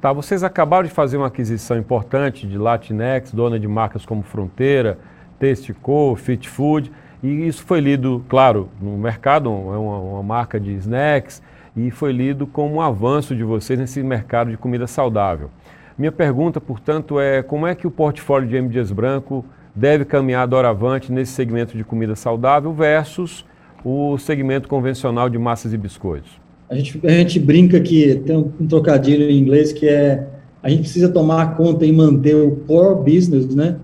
Tá, 0.01 0.11
vocês 0.11 0.43
acabaram 0.43 0.87
de 0.87 0.93
fazer 0.93 1.17
uma 1.17 1.27
aquisição 1.27 1.77
importante 1.77 2.47
de 2.47 2.57
Latinex, 2.57 3.31
dona 3.31 3.59
de 3.59 3.67
marcas 3.67 4.05
como 4.05 4.23
Fronteira, 4.23 4.97
Tasteco, 5.39 6.15
Fit 6.15 6.49
Food, 6.49 6.91
e 7.21 7.47
isso 7.47 7.63
foi 7.63 7.79
lido, 7.79 8.23
claro, 8.27 8.69
no 8.81 8.97
mercado, 8.97 9.49
é 9.49 9.77
uma, 9.77 9.99
uma 9.99 10.23
marca 10.23 10.59
de 10.59 10.71
snacks, 10.73 11.41
e 11.77 11.91
foi 11.91 12.11
lido 12.11 12.47
como 12.47 12.75
um 12.75 12.81
avanço 12.81 13.35
de 13.35 13.43
vocês 13.43 13.77
nesse 13.77 14.01
mercado 14.01 14.49
de 14.49 14.57
comida 14.57 14.87
saudável. 14.87 15.51
Minha 15.95 16.11
pergunta, 16.11 16.59
portanto, 16.59 17.19
é 17.19 17.43
como 17.43 17.67
é 17.67 17.75
que 17.75 17.85
o 17.85 17.91
portfólio 17.91 18.49
de 18.49 18.55
M. 18.55 18.67
Dias 18.67 18.91
Branco 18.91 19.45
deve 19.75 20.03
caminhar 20.03 20.47
doravante 20.47 21.11
nesse 21.11 21.33
segmento 21.33 21.77
de 21.77 21.83
comida 21.83 22.15
saudável 22.15 22.73
versus 22.73 23.45
o 23.85 24.17
segmento 24.17 24.67
convencional 24.67 25.29
de 25.29 25.37
massas 25.37 25.71
e 25.71 25.77
biscoitos? 25.77 26.31
A 26.69 26.75
gente, 26.75 26.99
a 27.05 27.11
gente 27.11 27.39
brinca 27.39 27.79
que 27.79 28.15
tem 28.25 28.35
um, 28.35 28.51
um 28.59 28.67
trocadilho 28.67 29.29
em 29.29 29.37
inglês 29.37 29.71
que 29.71 29.87
é 29.87 30.27
a 30.61 30.69
gente 30.69 30.81
precisa 30.81 31.07
tomar 31.07 31.55
conta 31.55 31.85
e 31.85 31.91
manter 31.93 32.35
o 32.35 32.57
core 32.67 33.15
business, 33.15 33.55
né? 33.55 33.77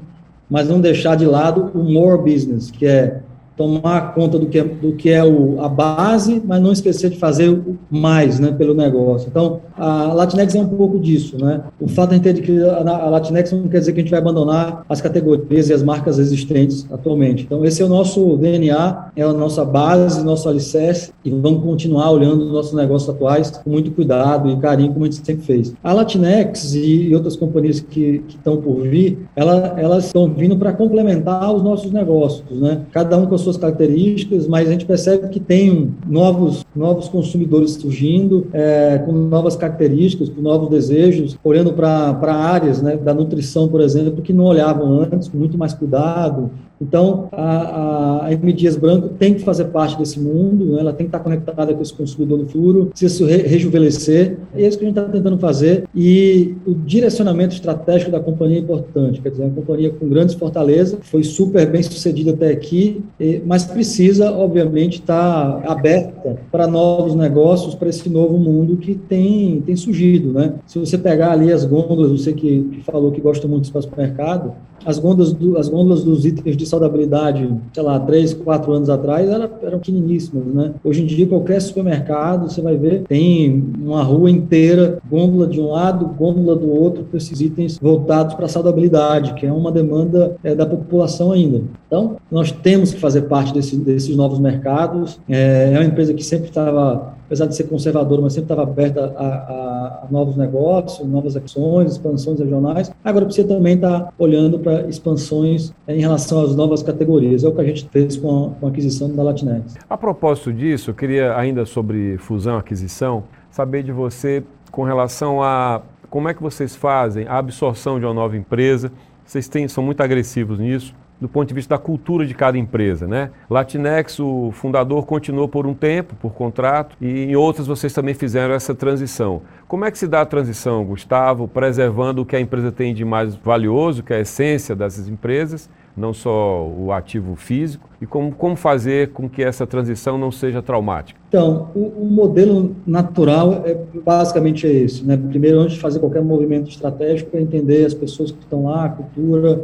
Mas 0.49 0.67
não 0.67 0.81
deixar 0.81 1.15
de 1.15 1.25
lado 1.25 1.71
o 1.73 1.83
more 1.83 2.21
business, 2.21 2.69
que 2.69 2.85
é 2.85 3.21
tomar 3.55 4.13
conta 4.13 4.39
do 4.39 4.47
que 4.47 4.59
é, 4.59 4.63
do 4.63 4.93
que 4.93 5.09
é 5.09 5.23
o, 5.23 5.61
a 5.61 5.69
base, 5.69 6.41
mas 6.45 6.61
não 6.61 6.71
esquecer 6.71 7.09
de 7.09 7.17
fazer 7.17 7.59
mais 7.89 8.39
né, 8.39 8.51
pelo 8.51 8.73
negócio. 8.73 9.27
Então, 9.29 9.61
a 9.77 10.13
Latinex 10.13 10.55
é 10.55 10.59
um 10.59 10.67
pouco 10.67 10.99
disso. 10.99 11.37
Né? 11.37 11.61
O 11.79 11.87
fato 11.87 12.09
de 12.09 12.15
a 12.15 12.17
gente 12.17 12.41
ter 12.41 12.45
que 12.45 12.63
a 12.63 13.09
Latinex 13.09 13.51
não 13.51 13.67
quer 13.67 13.79
dizer 13.79 13.93
que 13.93 13.99
a 13.99 14.03
gente 14.03 14.11
vai 14.11 14.19
abandonar 14.19 14.85
as 14.89 15.01
categorias 15.01 15.69
e 15.69 15.73
as 15.73 15.83
marcas 15.83 16.19
existentes 16.19 16.87
atualmente. 16.91 17.43
Então, 17.43 17.63
esse 17.63 17.81
é 17.81 17.85
o 17.85 17.89
nosso 17.89 18.37
DNA, 18.37 19.11
é 19.15 19.21
a 19.21 19.33
nossa 19.33 19.63
base, 19.63 20.23
nosso 20.23 20.49
alicerce, 20.49 21.11
e 21.23 21.29
vamos 21.29 21.63
continuar 21.63 22.11
olhando 22.11 22.45
os 22.45 22.51
nossos 22.51 22.73
negócios 22.73 23.09
atuais 23.09 23.51
com 23.51 23.69
muito 23.69 23.91
cuidado 23.91 24.49
e 24.49 24.57
carinho, 24.57 24.93
como 24.93 25.05
a 25.05 25.09
gente 25.09 25.25
sempre 25.25 25.45
fez. 25.45 25.73
A 25.83 25.93
Latinex 25.93 26.73
e 26.73 27.13
outras 27.13 27.35
companhias 27.35 27.79
que, 27.79 28.23
estão 28.27 28.57
por 28.57 28.81
vir, 28.81 29.19
ela, 29.35 29.75
elas 29.77 30.05
estão 30.05 30.27
vindo 30.33 30.57
para 30.57 30.73
complementar 30.73 31.53
os 31.53 31.63
nossos 31.63 31.91
negócios. 31.91 32.43
Né? 32.59 32.81
Cada 32.91 33.17
um 33.17 33.25
com 33.25 33.37
suas 33.43 33.57
características, 33.57 34.47
mas 34.47 34.67
a 34.67 34.71
gente 34.71 34.85
percebe 34.85 35.29
que 35.29 35.39
tem 35.39 35.93
novos, 36.07 36.65
novos 36.75 37.07
consumidores 37.07 37.71
surgindo, 37.73 38.47
é, 38.53 38.97
com 39.05 39.11
novas 39.11 39.55
características, 39.55 40.29
com 40.29 40.41
novos 40.41 40.69
desejos, 40.69 41.37
olhando 41.43 41.73
para 41.73 42.33
áreas 42.33 42.81
né, 42.81 42.97
da 42.97 43.13
nutrição, 43.13 43.67
por 43.67 43.81
exemplo, 43.81 44.21
que 44.21 44.33
não 44.33 44.45
olhavam 44.45 45.01
antes, 45.01 45.27
com 45.27 45.37
muito 45.37 45.57
mais 45.57 45.73
cuidado, 45.73 46.49
então, 46.83 47.29
a, 47.31 48.25
a 48.25 48.33
M. 48.33 48.51
Dias 48.51 48.75
Branco 48.75 49.09
tem 49.09 49.33
que 49.33 49.41
fazer 49.41 49.65
parte 49.65 49.97
desse 49.97 50.19
mundo, 50.19 50.73
né? 50.73 50.81
ela 50.81 50.91
tem 50.91 51.05
que 51.05 51.09
estar 51.09 51.19
conectada 51.19 51.73
com 51.73 51.81
esse 51.81 51.93
consumidor 51.93 52.37
no 52.37 52.45
futuro, 52.45 52.91
se 52.93 53.23
re 53.23 53.37
rejuvenescer, 53.37 54.37
é 54.53 54.67
isso 54.67 54.77
que 54.77 54.83
a 54.83 54.87
gente 54.87 54.97
está 54.97 55.09
tentando 55.09 55.37
fazer, 55.37 55.85
e 55.95 56.55
o 56.65 56.73
direcionamento 56.73 57.55
estratégico 57.55 58.11
da 58.11 58.19
companhia 58.19 58.57
é 58.57 58.61
importante, 58.61 59.21
quer 59.21 59.29
dizer, 59.29 59.43
é 59.43 59.45
uma 59.45 59.55
companhia 59.55 59.89
com 59.91 60.07
grandes 60.07 60.35
fortalezas, 60.35 60.99
foi 61.03 61.23
super 61.23 61.65
bem 61.69 61.81
sucedida 61.81 62.31
até 62.31 62.49
aqui, 62.49 63.01
mas 63.45 63.63
precisa, 63.63 64.31
obviamente, 64.31 64.99
estar 64.99 65.61
aberta 65.65 66.37
para 66.51 66.67
novos 66.67 67.15
negócios, 67.15 67.75
para 67.75 67.89
esse 67.89 68.09
novo 68.09 68.37
mundo 68.37 68.77
que 68.77 68.95
tem, 68.95 69.61
tem 69.61 69.75
surgido, 69.75 70.33
né? 70.33 70.53
Se 70.65 70.79
você 70.79 70.97
pegar 70.97 71.31
ali 71.31 71.51
as 71.51 71.63
gôndolas, 71.63 72.11
você 72.11 72.33
que, 72.33 72.63
que 72.63 72.83
falou 72.83 73.11
que 73.11 73.21
gosta 73.21 73.47
muito 73.47 73.63
do 73.63 73.65
espaço 73.65 73.89
mercado, 73.97 74.53
as 74.85 74.99
gôndolas, 74.99 75.33
do, 75.33 75.57
as 75.57 75.69
gôndolas 75.69 76.03
dos 76.03 76.25
itens 76.25 76.57
de 76.57 76.65
saudabilidade, 76.65 77.49
sei 77.73 77.83
lá, 77.83 77.99
três, 77.99 78.33
quatro 78.33 78.71
anos 78.71 78.89
atrás, 78.89 79.29
eram, 79.29 79.49
eram 79.61 79.79
pequeniníssimas, 79.79 80.45
né? 80.45 80.73
Hoje 80.83 81.03
em 81.03 81.05
dia, 81.05 81.27
qualquer 81.27 81.61
supermercado, 81.61 82.49
você 82.49 82.61
vai 82.61 82.77
ver, 82.77 83.03
tem 83.07 83.63
uma 83.81 84.03
rua 84.03 84.29
inteira, 84.29 84.99
gôndola 85.09 85.47
de 85.47 85.59
um 85.59 85.69
lado, 85.69 86.05
gôndola 86.17 86.55
do 86.55 86.69
outro, 86.69 87.05
com 87.09 87.17
esses 87.17 87.39
itens 87.41 87.77
voltados 87.77 88.35
para 88.35 88.45
a 88.45 88.49
saudabilidade, 88.49 89.33
que 89.33 89.45
é 89.45 89.51
uma 89.51 89.71
demanda 89.71 90.35
é, 90.43 90.55
da 90.55 90.65
população 90.65 91.31
ainda. 91.31 91.61
Então, 91.87 92.17
nós 92.31 92.51
temos 92.51 92.93
que 92.93 92.99
fazer 92.99 93.23
parte 93.23 93.53
desse, 93.53 93.75
desses 93.77 94.15
novos 94.15 94.39
mercados. 94.39 95.19
É, 95.29 95.71
é 95.73 95.77
uma 95.77 95.85
empresa 95.85 96.13
que 96.13 96.23
sempre 96.23 96.49
estava 96.49 97.13
apesar 97.33 97.47
de 97.47 97.55
ser 97.55 97.63
conservadora, 97.63 98.21
mas 98.21 98.33
sempre 98.33 98.53
estava 98.53 98.61
aberta 98.61 99.11
a, 99.17 99.25
a, 99.25 100.03
a, 100.03 100.07
novos 100.11 100.37
negócios, 100.37 101.07
novas 101.07 101.35
ações, 101.35 101.93
expansões 101.93 102.39
regionais. 102.39 102.91
Agora 103.03 103.25
precisa 103.25 103.47
também 103.47 103.73
estar 103.73 104.01
tá 104.01 104.13
olhando 104.19 104.59
para 104.59 104.87
expansões 104.87 105.73
em 105.87 105.99
relação 105.99 106.43
às 106.43 106.55
novas 106.55 106.83
categorias. 106.83 107.43
É 107.43 107.47
o 107.47 107.51
que 107.51 107.61
a 107.61 107.63
gente 107.63 107.89
fez 107.89 108.17
com 108.17 108.45
a, 108.45 108.49
com 108.59 108.67
a 108.67 108.69
aquisição 108.69 109.09
da 109.15 109.23
Latinex. 109.23 109.75
A 109.89 109.97
propósito 109.97 110.53
disso, 110.53 110.91
eu 110.91 110.93
queria 110.93 111.35
ainda 111.35 111.65
sobre 111.65 112.19
fusão, 112.19 112.57
aquisição, 112.57 113.23
saber 113.49 113.81
de 113.81 113.91
você 113.91 114.43
com 114.71 114.83
relação 114.83 115.41
a 115.41 115.81
como 116.11 116.29
é 116.29 116.33
que 116.35 116.43
vocês 116.43 116.75
fazem 116.75 117.25
a 117.27 117.39
absorção 117.39 117.99
de 117.99 118.05
uma 118.05 118.13
nova 118.13 118.37
empresa? 118.37 118.91
Vocês 119.25 119.47
têm, 119.47 119.67
são 119.67 119.83
muito 119.83 120.01
agressivos 120.01 120.59
nisso 120.59 120.93
do 121.23 121.29
ponto 121.29 121.47
de 121.47 121.53
vista 121.53 121.75
da 121.75 121.81
cultura 121.81 122.25
de 122.25 122.33
cada 122.33 122.57
empresa, 122.57 123.07
né? 123.07 123.29
Latinex, 123.49 124.19
o 124.19 124.51
fundador 124.51 125.05
continuou 125.05 125.47
por 125.47 125.65
um 125.65 125.73
tempo, 125.73 126.15
por 126.15 126.33
contrato, 126.33 126.97
e 126.99 127.23
em 127.23 127.35
outras 127.37 127.65
vocês 127.65 127.93
também 127.93 128.13
fizeram 128.13 128.53
essa 128.53 128.75
transição. 128.75 129.41
Como 129.65 129.85
é 129.85 129.89
que 129.89 129.97
se 129.97 130.05
dá 130.05 130.19
a 130.19 130.25
transição, 130.25 130.83
Gustavo, 130.83 131.47
preservando 131.47 132.21
o 132.21 132.25
que 132.25 132.35
a 132.35 132.41
empresa 132.41 132.73
tem 132.73 132.93
de 132.93 133.05
mais 133.05 133.35
valioso, 133.37 134.03
que 134.03 134.11
é 134.11 134.17
a 134.17 134.19
essência 134.19 134.75
dessas 134.75 135.07
empresas, 135.07 135.69
não 135.95 136.13
só 136.13 136.67
o 136.67 136.91
ativo 136.91 137.37
físico, 137.37 137.87
e 138.01 138.05
como, 138.05 138.33
como 138.33 138.57
fazer 138.57 139.11
com 139.11 139.29
que 139.29 139.41
essa 139.41 139.65
transição 139.65 140.17
não 140.17 140.29
seja 140.29 140.61
traumática? 140.61 141.17
Então, 141.29 141.69
o, 141.73 142.03
o 142.03 142.05
modelo 142.05 142.75
natural 142.85 143.63
é 143.65 143.77
basicamente 144.03 144.67
é 144.67 144.71
esse. 144.73 145.05
Né? 145.05 145.15
Primeiro, 145.15 145.61
antes 145.61 145.75
de 145.75 145.79
fazer 145.79 145.99
qualquer 145.99 146.21
movimento 146.21 146.69
estratégico, 146.69 147.37
é 147.37 147.41
entender 147.41 147.85
as 147.85 147.93
pessoas 147.93 148.29
que 148.29 148.39
estão 148.39 148.65
lá, 148.65 148.85
a 148.85 148.89
cultura, 148.89 149.63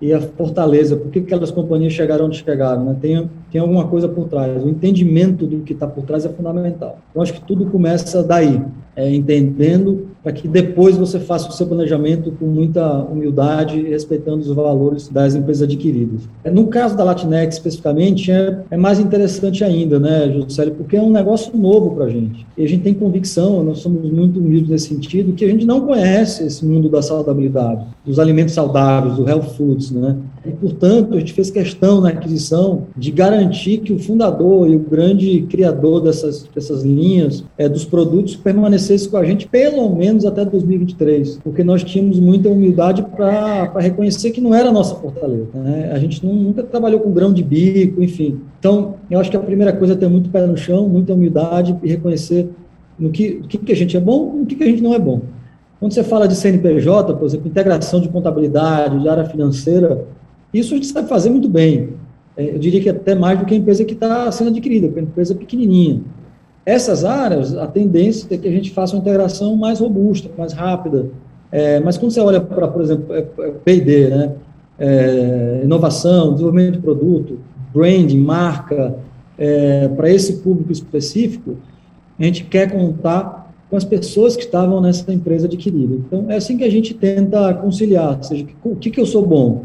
e 0.00 0.14
a 0.14 0.20
fortaleza, 0.20 0.96
por 0.96 1.10
que 1.10 1.18
aquelas 1.18 1.50
companhias 1.50 1.92
chegaram 1.92 2.26
onde 2.26 2.38
chegaram, 2.38 2.84
né? 2.84 2.96
tem, 3.00 3.30
tem 3.52 3.60
alguma 3.60 3.86
coisa 3.86 4.08
por 4.08 4.28
trás, 4.28 4.64
o 4.64 4.68
entendimento 4.68 5.46
do 5.46 5.60
que 5.60 5.74
está 5.74 5.86
por 5.86 6.04
trás 6.04 6.24
é 6.24 6.28
fundamental. 6.30 6.98
Eu 7.14 7.20
acho 7.20 7.34
que 7.34 7.42
tudo 7.42 7.66
começa 7.66 8.22
daí, 8.22 8.62
é, 8.96 9.12
entendendo 9.14 10.08
para 10.22 10.32
que 10.32 10.46
depois 10.46 10.96
você 10.96 11.18
faça 11.18 11.48
o 11.48 11.52
seu 11.52 11.66
planejamento 11.66 12.32
com 12.32 12.44
muita 12.44 13.02
humildade 13.04 13.80
respeitando 13.80 14.40
os 14.40 14.48
valores 14.48 15.08
das 15.08 15.34
empresas 15.34 15.62
adquiridas. 15.62 16.28
É, 16.44 16.50
no 16.50 16.66
caso 16.66 16.96
da 16.96 17.04
Latinex, 17.04 17.54
especificamente, 17.54 18.30
é, 18.30 18.58
é 18.70 18.76
mais 18.76 18.98
interessante 18.98 19.64
ainda, 19.64 19.98
né, 19.98 20.30
Juscelio, 20.30 20.74
porque 20.74 20.96
é 20.96 21.02
um 21.02 21.10
negócio 21.10 21.56
novo 21.56 21.94
para 21.94 22.04
a 22.04 22.10
gente. 22.10 22.46
E 22.56 22.64
a 22.64 22.68
gente 22.68 22.82
tem 22.82 22.92
convicção, 22.92 23.62
nós 23.64 23.78
somos 23.78 24.10
muito 24.10 24.38
humildes 24.38 24.68
nesse 24.68 24.88
sentido, 24.88 25.32
que 25.32 25.44
a 25.44 25.48
gente 25.48 25.64
não 25.64 25.80
conhece 25.80 26.44
esse 26.44 26.64
mundo 26.66 26.88
da 26.88 27.00
saudabilidade, 27.00 27.86
dos 28.04 28.18
alimentos 28.18 28.54
saudáveis, 28.54 29.16
do 29.16 29.26
health 29.26 29.54
foods, 29.56 29.90
né? 29.90 30.16
E, 30.44 30.50
portanto, 30.52 31.14
a 31.14 31.18
gente 31.18 31.34
fez 31.34 31.50
questão 31.50 32.00
na 32.00 32.10
aquisição 32.10 32.86
de 32.96 33.10
garantir 33.10 33.78
que 33.78 33.92
o 33.92 33.98
fundador 33.98 34.68
e 34.68 34.76
o 34.76 34.78
grande 34.78 35.42
criador 35.42 36.00
dessas, 36.00 36.48
dessas 36.54 36.82
linhas, 36.82 37.44
é, 37.58 37.68
dos 37.68 37.84
produtos, 37.84 38.36
permanecesse 38.36 39.08
com 39.08 39.18
a 39.18 39.24
gente 39.24 39.46
pelo 39.46 39.94
menos 39.94 40.24
até 40.24 40.44
2023, 40.44 41.40
porque 41.44 41.62
nós 41.62 41.84
tínhamos 41.84 42.18
muita 42.18 42.48
humildade 42.48 43.02
para 43.02 43.78
reconhecer 43.78 44.30
que 44.30 44.40
não 44.40 44.54
era 44.54 44.70
a 44.70 44.72
nossa 44.72 44.94
fortaleza. 44.94 45.50
Né? 45.54 45.90
A 45.92 45.98
gente 45.98 46.24
não, 46.24 46.34
nunca 46.34 46.62
trabalhou 46.62 47.00
com 47.00 47.12
grão 47.12 47.32
de 47.32 47.42
bico, 47.42 48.02
enfim. 48.02 48.40
Então, 48.58 48.94
eu 49.10 49.20
acho 49.20 49.30
que 49.30 49.36
a 49.36 49.40
primeira 49.40 49.72
coisa 49.74 49.92
é 49.92 49.96
ter 49.96 50.08
muito 50.08 50.30
pé 50.30 50.46
no 50.46 50.56
chão, 50.56 50.88
muita 50.88 51.12
humildade 51.12 51.76
e 51.82 51.88
reconhecer 51.88 52.48
no 52.98 53.10
que, 53.10 53.42
que, 53.48 53.58
que 53.58 53.72
a 53.72 53.76
gente 53.76 53.96
é 53.96 54.00
bom 54.00 54.32
e 54.34 54.38
no 54.40 54.46
que, 54.46 54.54
que 54.54 54.64
a 54.64 54.66
gente 54.66 54.82
não 54.82 54.94
é 54.94 54.98
bom. 54.98 55.20
Quando 55.78 55.92
você 55.92 56.04
fala 56.04 56.28
de 56.28 56.36
CNPJ, 56.36 57.14
por 57.14 57.24
exemplo, 57.24 57.48
integração 57.48 58.00
de 58.02 58.08
contabilidade, 58.10 59.00
de 59.00 59.08
área 59.08 59.24
financeira, 59.24 60.06
isso 60.52 60.74
a 60.74 60.76
gente 60.76 60.86
sabe 60.86 61.08
fazer 61.08 61.30
muito 61.30 61.48
bem. 61.48 61.90
É, 62.36 62.54
eu 62.54 62.58
diria 62.58 62.80
que 62.80 62.88
até 62.88 63.14
mais 63.14 63.38
do 63.38 63.44
que 63.44 63.54
a 63.54 63.56
empresa 63.56 63.84
que 63.84 63.94
está 63.94 64.30
sendo 64.32 64.50
adquirida, 64.50 64.86
porque 64.86 65.00
é 65.00 65.02
uma 65.02 65.08
empresa 65.08 65.34
pequenininha. 65.34 66.00
Essas 66.64 67.04
áreas, 67.04 67.56
a 67.56 67.66
tendência 67.66 68.26
é 68.32 68.36
que 68.36 68.46
a 68.46 68.50
gente 68.50 68.70
faça 68.70 68.94
uma 68.94 69.00
integração 69.00 69.56
mais 69.56 69.80
robusta, 69.80 70.30
mais 70.36 70.52
rápida. 70.52 71.10
É, 71.50 71.80
mas 71.80 71.98
quando 71.98 72.12
você 72.12 72.20
olha 72.20 72.40
para, 72.40 72.68
por 72.68 72.82
exemplo, 72.82 73.06
P&D, 73.64 74.08
né? 74.08 74.32
É, 74.78 75.60
inovação, 75.62 76.32
desenvolvimento 76.32 76.74
de 76.74 76.78
produto, 76.78 77.38
branding, 77.72 78.18
marca, 78.18 78.96
é, 79.36 79.88
para 79.88 80.10
esse 80.10 80.38
público 80.38 80.72
específico, 80.72 81.56
a 82.18 82.24
gente 82.24 82.44
quer 82.44 82.70
contar 82.70 83.52
com 83.68 83.76
as 83.76 83.84
pessoas 83.84 84.36
que 84.36 84.42
estavam 84.42 84.80
nessa 84.80 85.12
empresa 85.12 85.46
adquirida. 85.46 85.94
Então, 85.94 86.30
é 86.30 86.36
assim 86.36 86.56
que 86.56 86.64
a 86.64 86.70
gente 86.70 86.92
tenta 86.92 87.54
conciliar, 87.54 88.16
ou 88.16 88.22
seja, 88.22 88.46
o 88.64 88.76
que, 88.76 88.90
que 88.90 89.00
eu 89.00 89.06
sou 89.06 89.24
bom? 89.24 89.64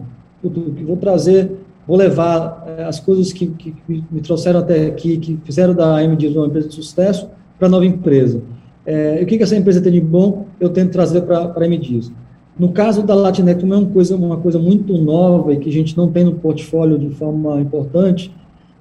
Vou 0.49 0.97
trazer, 0.97 1.51
vou 1.87 1.97
levar 1.97 2.63
é, 2.77 2.83
as 2.83 2.99
coisas 2.99 3.31
que, 3.31 3.47
que, 3.47 3.73
me 4.11 4.21
trouxeram 4.21 4.59
até 4.59 4.87
aqui, 4.87 5.17
que 5.17 5.39
fizeram 5.43 5.73
da 5.73 5.97
AMD 5.97 6.27
uma 6.29 6.47
empresa 6.47 6.67
de 6.67 6.75
sucesso, 6.75 7.29
para 7.57 7.67
a 7.67 7.71
nova 7.71 7.85
empresa. 7.85 8.41
É, 8.85 9.19
o 9.21 9.25
que, 9.25 9.37
que 9.37 9.43
essa 9.43 9.55
empresa 9.55 9.81
tem 9.81 9.91
de 9.91 10.01
bom, 10.01 10.45
eu 10.59 10.69
tento 10.69 10.91
trazer 10.91 11.21
para 11.21 11.53
a 11.55 11.67
MDs. 11.67 12.11
No 12.57 12.69
caso 12.71 13.03
da 13.03 13.13
Latinec, 13.13 13.59
como 13.59 13.73
é 13.73 13.77
uma 13.77 13.89
coisa, 13.89 14.15
uma 14.15 14.37
coisa 14.37 14.59
muito 14.59 14.97
nova 14.97 15.53
e 15.53 15.57
que 15.57 15.69
a 15.69 15.71
gente 15.71 15.97
não 15.97 16.09
tem 16.09 16.23
no 16.23 16.35
portfólio 16.35 16.97
de 16.97 17.09
forma 17.09 17.59
importante, 17.59 18.33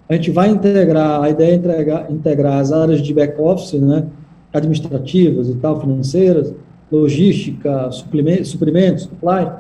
a 0.09 0.15
gente 0.15 0.31
vai 0.31 0.51
integrar, 0.51 1.23
a 1.23 1.31
ideia 1.31 1.53
é 1.53 1.55
integrar, 1.55 2.13
integrar 2.13 2.59
as 2.61 2.71
áreas 2.71 3.01
de 3.01 3.13
back-office, 3.13 3.81
né, 3.81 4.07
administrativas 4.53 5.49
e 5.49 5.55
tal, 5.55 5.81
financeiras, 5.81 6.55
logística, 6.93 7.91
suprimentos, 7.91 9.03
supply, 9.03 9.51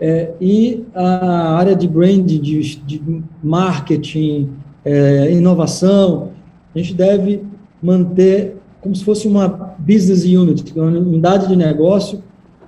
é, 0.00 0.32
e 0.40 0.84
a 0.94 1.56
área 1.56 1.74
de 1.74 1.86
brand, 1.86 2.26
de, 2.26 2.38
de 2.40 3.22
marketing, 3.42 4.50
é, 4.84 5.32
inovação, 5.32 6.30
a 6.74 6.78
gente 6.78 6.94
deve 6.94 7.42
manter 7.82 8.56
como 8.80 8.94
se 8.94 9.04
fosse 9.04 9.26
uma 9.26 9.48
business 9.78 10.24
unit, 10.24 10.72
uma 10.76 10.86
unidade 10.86 11.48
de 11.48 11.56
negócio, 11.56 12.22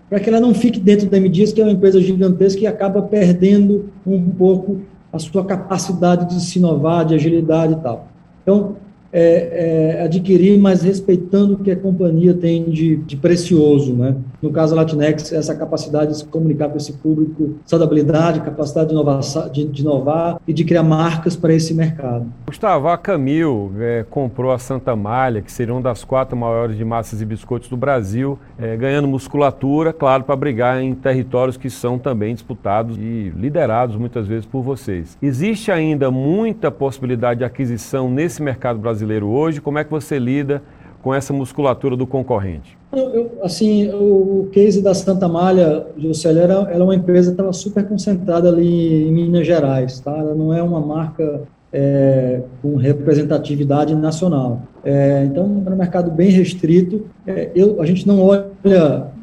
para 0.08 0.20
que 0.20 0.30
ela 0.30 0.40
não 0.40 0.54
fique 0.54 0.80
dentro 0.80 1.08
da 1.08 1.20
MDias, 1.20 1.52
que 1.52 1.60
é 1.60 1.64
uma 1.64 1.72
empresa 1.72 2.00
gigantesca 2.00 2.62
e 2.62 2.66
acaba 2.66 3.02
perdendo 3.02 3.90
um 4.06 4.30
pouco 4.30 4.80
a 5.12 5.18
sua 5.18 5.44
capacidade 5.44 6.34
de 6.34 6.42
se 6.42 6.58
inovar, 6.58 7.04
de 7.04 7.14
agilidade 7.14 7.74
e 7.74 7.76
tal. 7.76 8.08
Então, 8.42 8.76
é, 9.12 9.96
é, 9.98 10.04
adquirir, 10.04 10.58
mas 10.58 10.82
respeitando 10.82 11.54
o 11.54 11.58
que 11.58 11.70
a 11.70 11.76
companhia 11.76 12.34
tem 12.34 12.64
de, 12.64 12.96
de 12.96 13.16
precioso, 13.16 13.94
né? 13.94 14.16
No 14.42 14.50
caso 14.50 14.74
da 14.74 14.82
Latinex, 14.82 15.32
essa 15.32 15.54
capacidade 15.54 16.12
de 16.12 16.18
se 16.18 16.24
comunicar 16.24 16.68
com 16.68 16.76
esse 16.76 16.92
público, 16.92 17.56
saudabilidade, 17.64 18.40
capacidade 18.40 18.88
de 18.88 18.94
inovar, 18.94 19.20
de, 19.50 19.64
de 19.64 19.82
inovar 19.82 20.40
e 20.46 20.52
de 20.52 20.64
criar 20.64 20.82
marcas 20.82 21.36
para 21.36 21.54
esse 21.54 21.72
mercado. 21.74 22.26
Gustavo, 22.46 22.88
a 22.88 22.98
Camil 22.98 23.72
é, 23.78 24.04
comprou 24.08 24.52
a 24.52 24.58
Santa 24.58 24.94
Malha, 24.94 25.40
que 25.40 25.50
seria 25.50 25.72
uma 25.74 25.82
das 25.82 26.04
quatro 26.04 26.36
maiores 26.36 26.76
de 26.76 26.84
massas 26.84 27.20
e 27.20 27.24
biscoitos 27.24 27.68
do 27.68 27.76
Brasil, 27.76 28.38
é, 28.58 28.76
ganhando 28.76 29.08
musculatura, 29.08 29.92
claro, 29.92 30.24
para 30.24 30.36
brigar 30.36 30.82
em 30.82 30.94
territórios 30.94 31.56
que 31.56 31.70
são 31.70 31.98
também 31.98 32.34
disputados 32.34 32.96
e 32.98 33.32
liderados 33.34 33.96
muitas 33.96 34.26
vezes 34.26 34.46
por 34.46 34.62
vocês. 34.62 35.16
Existe 35.22 35.70
ainda 35.70 36.10
muita 36.10 36.70
possibilidade 36.70 37.38
de 37.38 37.44
aquisição 37.44 38.10
nesse 38.10 38.42
mercado 38.42 38.78
brasileiro 38.78 38.95
brasileiro 38.96 39.28
hoje? 39.28 39.60
Como 39.60 39.78
é 39.78 39.84
que 39.84 39.90
você 39.90 40.18
lida 40.18 40.62
com 41.02 41.14
essa 41.14 41.32
musculatura 41.32 41.96
do 41.96 42.06
concorrente? 42.06 42.76
Eu, 42.92 43.10
eu, 43.10 43.30
assim, 43.42 43.90
o 43.92 44.48
case 44.52 44.82
da 44.82 44.94
Santa 44.94 45.28
Malha, 45.28 45.86
Juscelio, 45.98 46.42
era, 46.42 46.54
era 46.70 46.82
uma 46.82 46.94
empresa 46.94 47.30
que 47.30 47.34
estava 47.34 47.52
super 47.52 47.86
concentrada 47.86 48.48
ali 48.48 49.06
em 49.06 49.12
Minas 49.12 49.46
Gerais, 49.46 50.00
tá? 50.00 50.16
Ela 50.16 50.34
não 50.34 50.52
é 50.52 50.62
uma 50.62 50.80
marca 50.80 51.42
é, 51.72 52.40
com 52.62 52.76
representatividade 52.76 53.94
nacional. 53.94 54.62
É, 54.82 55.24
então, 55.24 55.62
é 55.66 55.70
um 55.70 55.76
mercado 55.76 56.10
bem 56.10 56.30
restrito. 56.30 57.04
É, 57.26 57.50
eu, 57.54 57.80
a 57.82 57.86
gente 57.86 58.06
não 58.06 58.24
olha, 58.24 58.46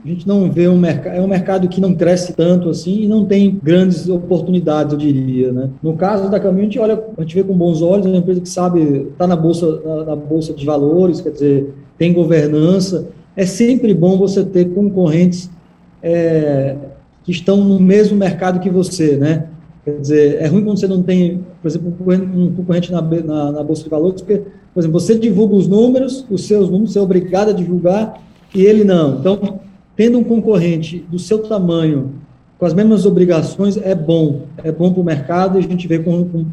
a 0.05 0.07
gente 0.07 0.27
não 0.27 0.51
vê 0.51 0.67
um 0.67 0.77
mercado, 0.77 1.15
é 1.15 1.21
um 1.21 1.27
mercado 1.27 1.67
que 1.69 1.79
não 1.79 1.95
cresce 1.95 2.33
tanto 2.33 2.69
assim 2.69 3.03
e 3.03 3.07
não 3.07 3.23
tem 3.23 3.57
grandes 3.63 4.09
oportunidades, 4.09 4.91
eu 4.91 4.99
diria. 4.99 5.51
Né? 5.53 5.69
No 5.81 5.95
caso 5.95 6.29
da 6.29 6.39
Caminho, 6.41 6.61
a 6.61 6.65
gente 6.65 6.79
olha, 6.79 7.01
a 7.17 7.21
gente 7.21 7.35
vê 7.35 7.43
com 7.43 7.55
bons 7.55 7.81
olhos, 7.81 8.05
é 8.05 8.09
uma 8.09 8.17
empresa 8.17 8.41
que 8.41 8.49
sabe, 8.49 8.81
está 9.11 9.25
na 9.25 9.35
bolsa, 9.35 9.79
na, 9.85 10.03
na 10.03 10.15
bolsa 10.15 10.53
de 10.53 10.65
valores, 10.65 11.21
quer 11.21 11.31
dizer, 11.31 11.73
tem 11.97 12.11
governança. 12.11 13.07
É 13.35 13.45
sempre 13.45 13.93
bom 13.93 14.17
você 14.17 14.43
ter 14.43 14.73
concorrentes 14.73 15.49
é, 16.01 16.75
que 17.23 17.31
estão 17.31 17.63
no 17.63 17.79
mesmo 17.79 18.17
mercado 18.17 18.59
que 18.59 18.69
você, 18.69 19.15
né? 19.15 19.47
Quer 19.85 19.99
dizer, 19.99 20.41
é 20.41 20.47
ruim 20.47 20.65
quando 20.65 20.79
você 20.79 20.87
não 20.87 21.01
tem, 21.01 21.45
por 21.61 21.67
exemplo, 21.67 21.93
um 21.97 22.53
concorrente 22.53 22.91
na, 22.91 23.01
na, 23.01 23.51
na, 23.51 23.63
Bolsa 23.63 23.83
de 23.83 23.89
Valores, 23.89 24.21
porque, 24.21 24.41
por 24.73 24.79
exemplo, 24.79 24.99
você 24.99 25.17
divulga 25.17 25.55
os 25.55 25.67
números, 25.67 26.25
os 26.29 26.45
seus 26.45 26.69
números, 26.69 26.91
você 26.93 26.99
é 26.99 27.01
obrigado 27.01 27.49
a 27.49 27.53
divulgar, 27.53 28.21
e 28.53 28.65
ele 28.65 28.83
não. 28.83 29.19
Então, 29.19 29.59
tendo 29.95 30.17
um 30.17 30.23
concorrente 30.23 30.99
do 31.09 31.19
seu 31.19 31.39
tamanho, 31.39 32.11
com 32.57 32.65
as 32.65 32.73
mesmas 32.73 33.05
obrigações, 33.05 33.77
é 33.77 33.93
bom. 33.93 34.43
É 34.63 34.71
bom 34.71 34.91
para 34.93 35.01
o 35.01 35.03
mercado 35.03 35.59
e 35.59 35.65
a 35.65 35.67
gente 35.67 35.87
vê 35.87 35.99
com, 35.99 36.23
com, 36.25 36.45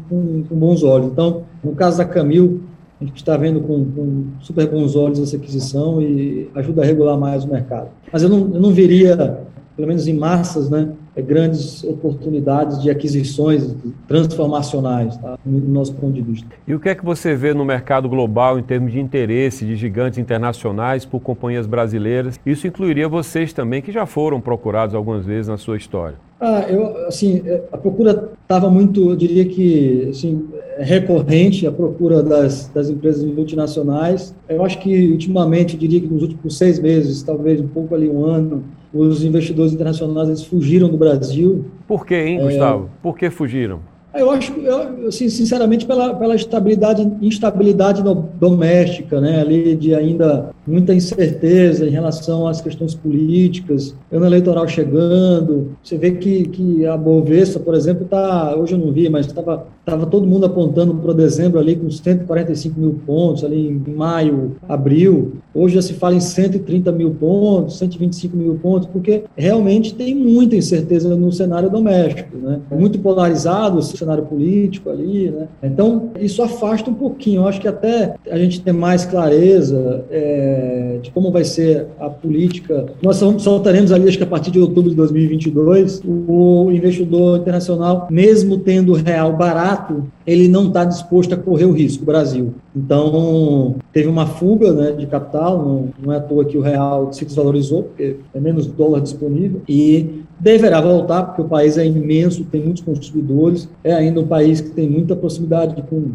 com, 0.43 0.55
bons 0.55 0.83
olhos. 0.83 1.07
Então, 1.07 1.43
no 1.63 1.73
caso 1.73 1.97
da 1.97 2.05
Camil, 2.05 2.61
a 2.99 3.05
gente 3.05 3.15
está 3.17 3.37
vendo 3.37 3.61
com, 3.61 3.85
com, 3.85 4.23
super 4.41 4.67
bons 4.69 4.95
olhos 4.95 5.19
essa 5.19 5.37
aquisição 5.37 6.01
e 6.01 6.49
ajuda 6.53 6.81
a 6.81 6.85
regular 6.85 7.17
mais 7.17 7.43
o 7.43 7.47
mercado. 7.47 7.89
Mas 8.11 8.23
eu 8.23 8.29
não, 8.29 8.39
eu 8.39 8.59
não 8.59 8.71
veria, 8.71 9.39
pelo 9.75 9.87
menos 9.87 10.07
em 10.07 10.13
massas, 10.13 10.69
né, 10.69 10.89
grandes 11.19 11.83
oportunidades 11.83 12.81
de 12.81 12.89
aquisições 12.89 13.75
transformacionais, 14.07 15.17
tá? 15.17 15.37
no 15.45 15.59
nosso 15.67 15.93
ponto 15.93 16.13
de 16.13 16.21
vista. 16.21 16.47
E 16.65 16.73
o 16.73 16.79
que 16.79 16.89
é 16.89 16.95
que 16.95 17.03
você 17.03 17.35
vê 17.35 17.53
no 17.53 17.65
mercado 17.65 18.07
global 18.07 18.57
em 18.57 18.63
termos 18.63 18.93
de 18.93 18.99
interesse 18.99 19.65
de 19.65 19.75
gigantes 19.75 20.17
internacionais 20.17 21.03
por 21.03 21.19
companhias 21.19 21.67
brasileiras? 21.67 22.39
Isso 22.45 22.67
incluiria 22.67 23.09
vocês 23.09 23.51
também, 23.51 23.81
que 23.81 23.91
já 23.91 24.05
foram 24.05 24.39
procurados 24.39 24.95
algumas 24.95 25.25
vezes 25.25 25.47
na 25.49 25.57
sua 25.57 25.75
história. 25.75 26.15
Ah, 26.39 26.65
eu, 26.67 27.05
assim, 27.05 27.43
é, 27.45 27.61
a 27.71 27.77
procura 27.77 28.31
estava 28.41 28.67
muito, 28.67 29.11
eu 29.11 29.15
diria 29.15 29.45
que, 29.45 30.07
assim, 30.09 30.49
recorrente, 30.79 31.67
a 31.67 31.71
procura 31.71 32.23
das, 32.23 32.67
das 32.69 32.89
empresas 32.89 33.23
multinacionais. 33.23 34.33
Eu 34.49 34.65
acho 34.65 34.79
que, 34.79 35.11
ultimamente, 35.11 35.75
eu 35.75 35.79
diria 35.79 35.99
que 35.99 36.07
nos 36.07 36.23
últimos 36.23 36.57
seis 36.57 36.79
meses, 36.79 37.21
talvez 37.21 37.61
um 37.61 37.67
pouco 37.67 37.93
ali 37.93 38.09
um 38.09 38.25
ano, 38.25 38.63
os 38.93 39.23
investidores 39.23 39.73
internacionais 39.73 40.27
eles 40.27 40.43
fugiram 40.43 40.89
do 40.89 40.97
Brasil. 40.97 41.65
Por 41.87 42.05
quê, 42.05 42.15
hein, 42.15 42.41
Gustavo? 42.41 42.85
É... 42.85 42.89
Por 43.01 43.17
que 43.17 43.29
fugiram? 43.29 43.79
Eu 44.13 44.29
acho, 44.29 44.51
eu, 44.59 45.07
assim, 45.07 45.29
sinceramente, 45.29 45.85
pela, 45.85 46.13
pela 46.13 46.35
estabilidade, 46.35 47.09
instabilidade 47.21 48.03
doméstica, 48.37 49.21
né, 49.21 49.39
ali 49.39 49.73
de 49.73 49.95
ainda 49.95 50.49
muita 50.71 50.93
incerteza 50.93 51.85
em 51.85 51.89
relação 51.89 52.47
às 52.47 52.61
questões 52.61 52.95
políticas, 52.95 53.95
ano 54.11 54.25
eleitoral 54.25 54.67
chegando, 54.67 55.71
você 55.83 55.97
vê 55.97 56.11
que, 56.11 56.45
que 56.47 56.85
a 56.85 56.95
Bovespa, 56.95 57.59
por 57.59 57.75
exemplo, 57.75 58.05
está, 58.05 58.55
hoje 58.55 58.73
eu 58.73 58.79
não 58.79 58.91
vi, 58.91 59.09
mas 59.09 59.25
estava 59.25 59.65
tava 59.83 60.05
todo 60.05 60.27
mundo 60.27 60.45
apontando 60.45 60.93
para 60.93 61.11
dezembro 61.11 61.59
ali 61.59 61.75
com 61.75 61.89
145 61.89 62.79
mil 62.79 62.99
pontos, 63.05 63.43
ali 63.43 63.67
em 63.67 63.93
maio, 63.93 64.55
abril, 64.69 65.33
hoje 65.53 65.75
já 65.75 65.81
se 65.81 65.93
fala 65.93 66.15
em 66.15 66.19
130 66.19 66.91
mil 66.91 67.11
pontos, 67.11 67.77
125 67.79 68.37
mil 68.37 68.55
pontos, 68.55 68.87
porque 68.87 69.23
realmente 69.35 69.95
tem 69.95 70.15
muita 70.15 70.55
incerteza 70.55 71.13
no 71.15 71.31
cenário 71.31 71.69
doméstico, 71.69 72.37
né, 72.37 72.59
muito 72.71 72.99
polarizado, 72.99 73.81
cenário 73.81 74.23
político 74.23 74.89
ali, 74.89 75.29
né? 75.29 75.47
Então, 75.63 76.11
isso 76.19 76.41
afasta 76.41 76.89
um 76.89 76.93
pouquinho. 76.93 77.41
Eu 77.41 77.47
acho 77.47 77.61
que 77.61 77.67
até 77.67 78.15
a 78.29 78.37
gente 78.37 78.61
ter 78.61 78.71
mais 78.71 79.05
clareza 79.05 80.05
é, 80.09 80.60
de 81.01 81.11
como 81.11 81.31
vai 81.31 81.43
ser 81.43 81.87
a 81.99 82.09
política. 82.09 82.87
Nós 83.01 83.17
soltaremos 83.17 83.91
ali, 83.91 84.07
acho 84.07 84.17
que 84.17 84.23
a 84.23 84.27
partir 84.27 84.51
de 84.51 84.59
outubro 84.59 84.89
de 84.89 84.95
2022, 84.95 86.01
o 86.05 86.71
investidor 86.71 87.39
internacional, 87.39 88.07
mesmo 88.09 88.57
tendo 88.57 88.93
real 88.93 89.35
barato, 89.35 90.05
ele 90.25 90.47
não 90.47 90.67
está 90.67 90.85
disposto 90.85 91.33
a 91.33 91.37
correr 91.37 91.65
o 91.65 91.71
risco, 91.71 92.03
o 92.03 92.05
Brasil. 92.05 92.53
Então, 92.75 93.75
teve 93.91 94.07
uma 94.07 94.25
fuga 94.25 94.71
né, 94.71 94.91
de 94.91 95.05
capital, 95.07 95.57
não, 95.57 95.89
não 96.01 96.13
é 96.13 96.17
à 96.17 96.19
toa 96.19 96.45
que 96.45 96.57
o 96.57 96.61
real 96.61 97.11
se 97.11 97.25
desvalorizou, 97.25 97.83
porque 97.83 98.17
é 98.33 98.39
menos 98.39 98.67
dólar 98.67 99.01
disponível, 99.01 99.61
e 99.67 100.21
deverá 100.39 100.79
voltar, 100.81 101.23
porque 101.23 101.41
o 101.41 101.45
país 101.45 101.77
é 101.77 101.85
imenso, 101.85 102.43
tem 102.45 102.61
muitos 102.61 102.81
consumidores, 102.81 103.69
é 103.83 103.93
ainda 103.93 104.19
um 104.19 104.27
país 104.27 104.61
que 104.61 104.69
tem 104.69 104.89
muita 104.89 105.15
proximidade 105.15 105.81
com, 105.89 106.11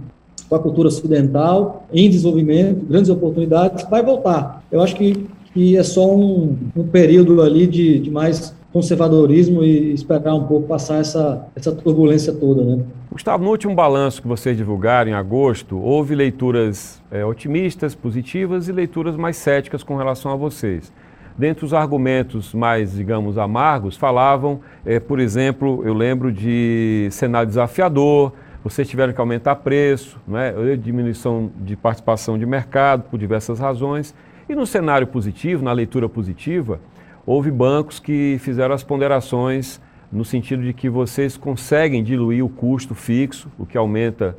com 0.48 0.54
a 0.54 0.58
cultura 0.58 0.88
ocidental, 0.88 1.86
em 1.92 2.08
desenvolvimento, 2.08 2.84
grandes 2.86 3.10
oportunidades, 3.10 3.84
vai 3.88 4.02
voltar. 4.02 4.62
Eu 4.70 4.80
acho 4.80 4.94
que, 4.94 5.26
que 5.52 5.76
é 5.76 5.82
só 5.82 6.14
um, 6.14 6.56
um 6.76 6.84
período 6.84 7.42
ali 7.42 7.66
de, 7.66 7.98
de 7.98 8.10
mais 8.10 8.54
conservadorismo 8.72 9.62
e 9.64 9.94
esperar 9.94 10.34
um 10.34 10.44
pouco 10.44 10.68
passar 10.68 11.00
essa, 11.00 11.46
essa 11.56 11.72
turbulência 11.72 12.32
toda, 12.32 12.62
né? 12.62 12.84
Gustavo, 13.10 13.42
no 13.42 13.50
último 13.50 13.74
balanço 13.74 14.20
que 14.20 14.28
vocês 14.28 14.54
divulgaram 14.54 15.10
em 15.10 15.14
agosto, 15.14 15.78
houve 15.78 16.14
leituras 16.14 17.02
é, 17.10 17.24
otimistas, 17.24 17.94
positivas 17.94 18.68
e 18.68 18.72
leituras 18.72 19.16
mais 19.16 19.38
céticas 19.38 19.82
com 19.82 19.96
relação 19.96 20.30
a 20.30 20.36
vocês. 20.36 20.92
Dentre 21.38 21.64
os 21.64 21.72
argumentos 21.72 22.52
mais, 22.52 22.94
digamos, 22.94 23.38
amargos, 23.38 23.96
falavam, 23.96 24.60
é, 24.84 25.00
por 25.00 25.18
exemplo, 25.18 25.82
eu 25.86 25.94
lembro 25.94 26.30
de 26.30 27.08
cenário 27.10 27.48
desafiador, 27.48 28.32
vocês 28.68 28.88
tiveram 28.88 29.12
que 29.12 29.20
aumentar 29.20 29.54
preço, 29.56 30.20
né, 30.26 30.52
diminuição 30.76 31.52
de 31.56 31.76
participação 31.76 32.36
de 32.36 32.44
mercado 32.44 33.04
por 33.04 33.16
diversas 33.16 33.60
razões. 33.60 34.12
E 34.48 34.56
no 34.56 34.66
cenário 34.66 35.06
positivo, 35.06 35.64
na 35.64 35.70
leitura 35.70 36.08
positiva, 36.08 36.80
houve 37.24 37.48
bancos 37.48 38.00
que 38.00 38.38
fizeram 38.40 38.74
as 38.74 38.82
ponderações 38.82 39.80
no 40.10 40.24
sentido 40.24 40.64
de 40.64 40.72
que 40.72 40.88
vocês 40.88 41.36
conseguem 41.36 42.02
diluir 42.02 42.44
o 42.44 42.48
custo 42.48 42.92
fixo, 42.92 43.48
o 43.56 43.64
que 43.64 43.78
aumenta 43.78 44.36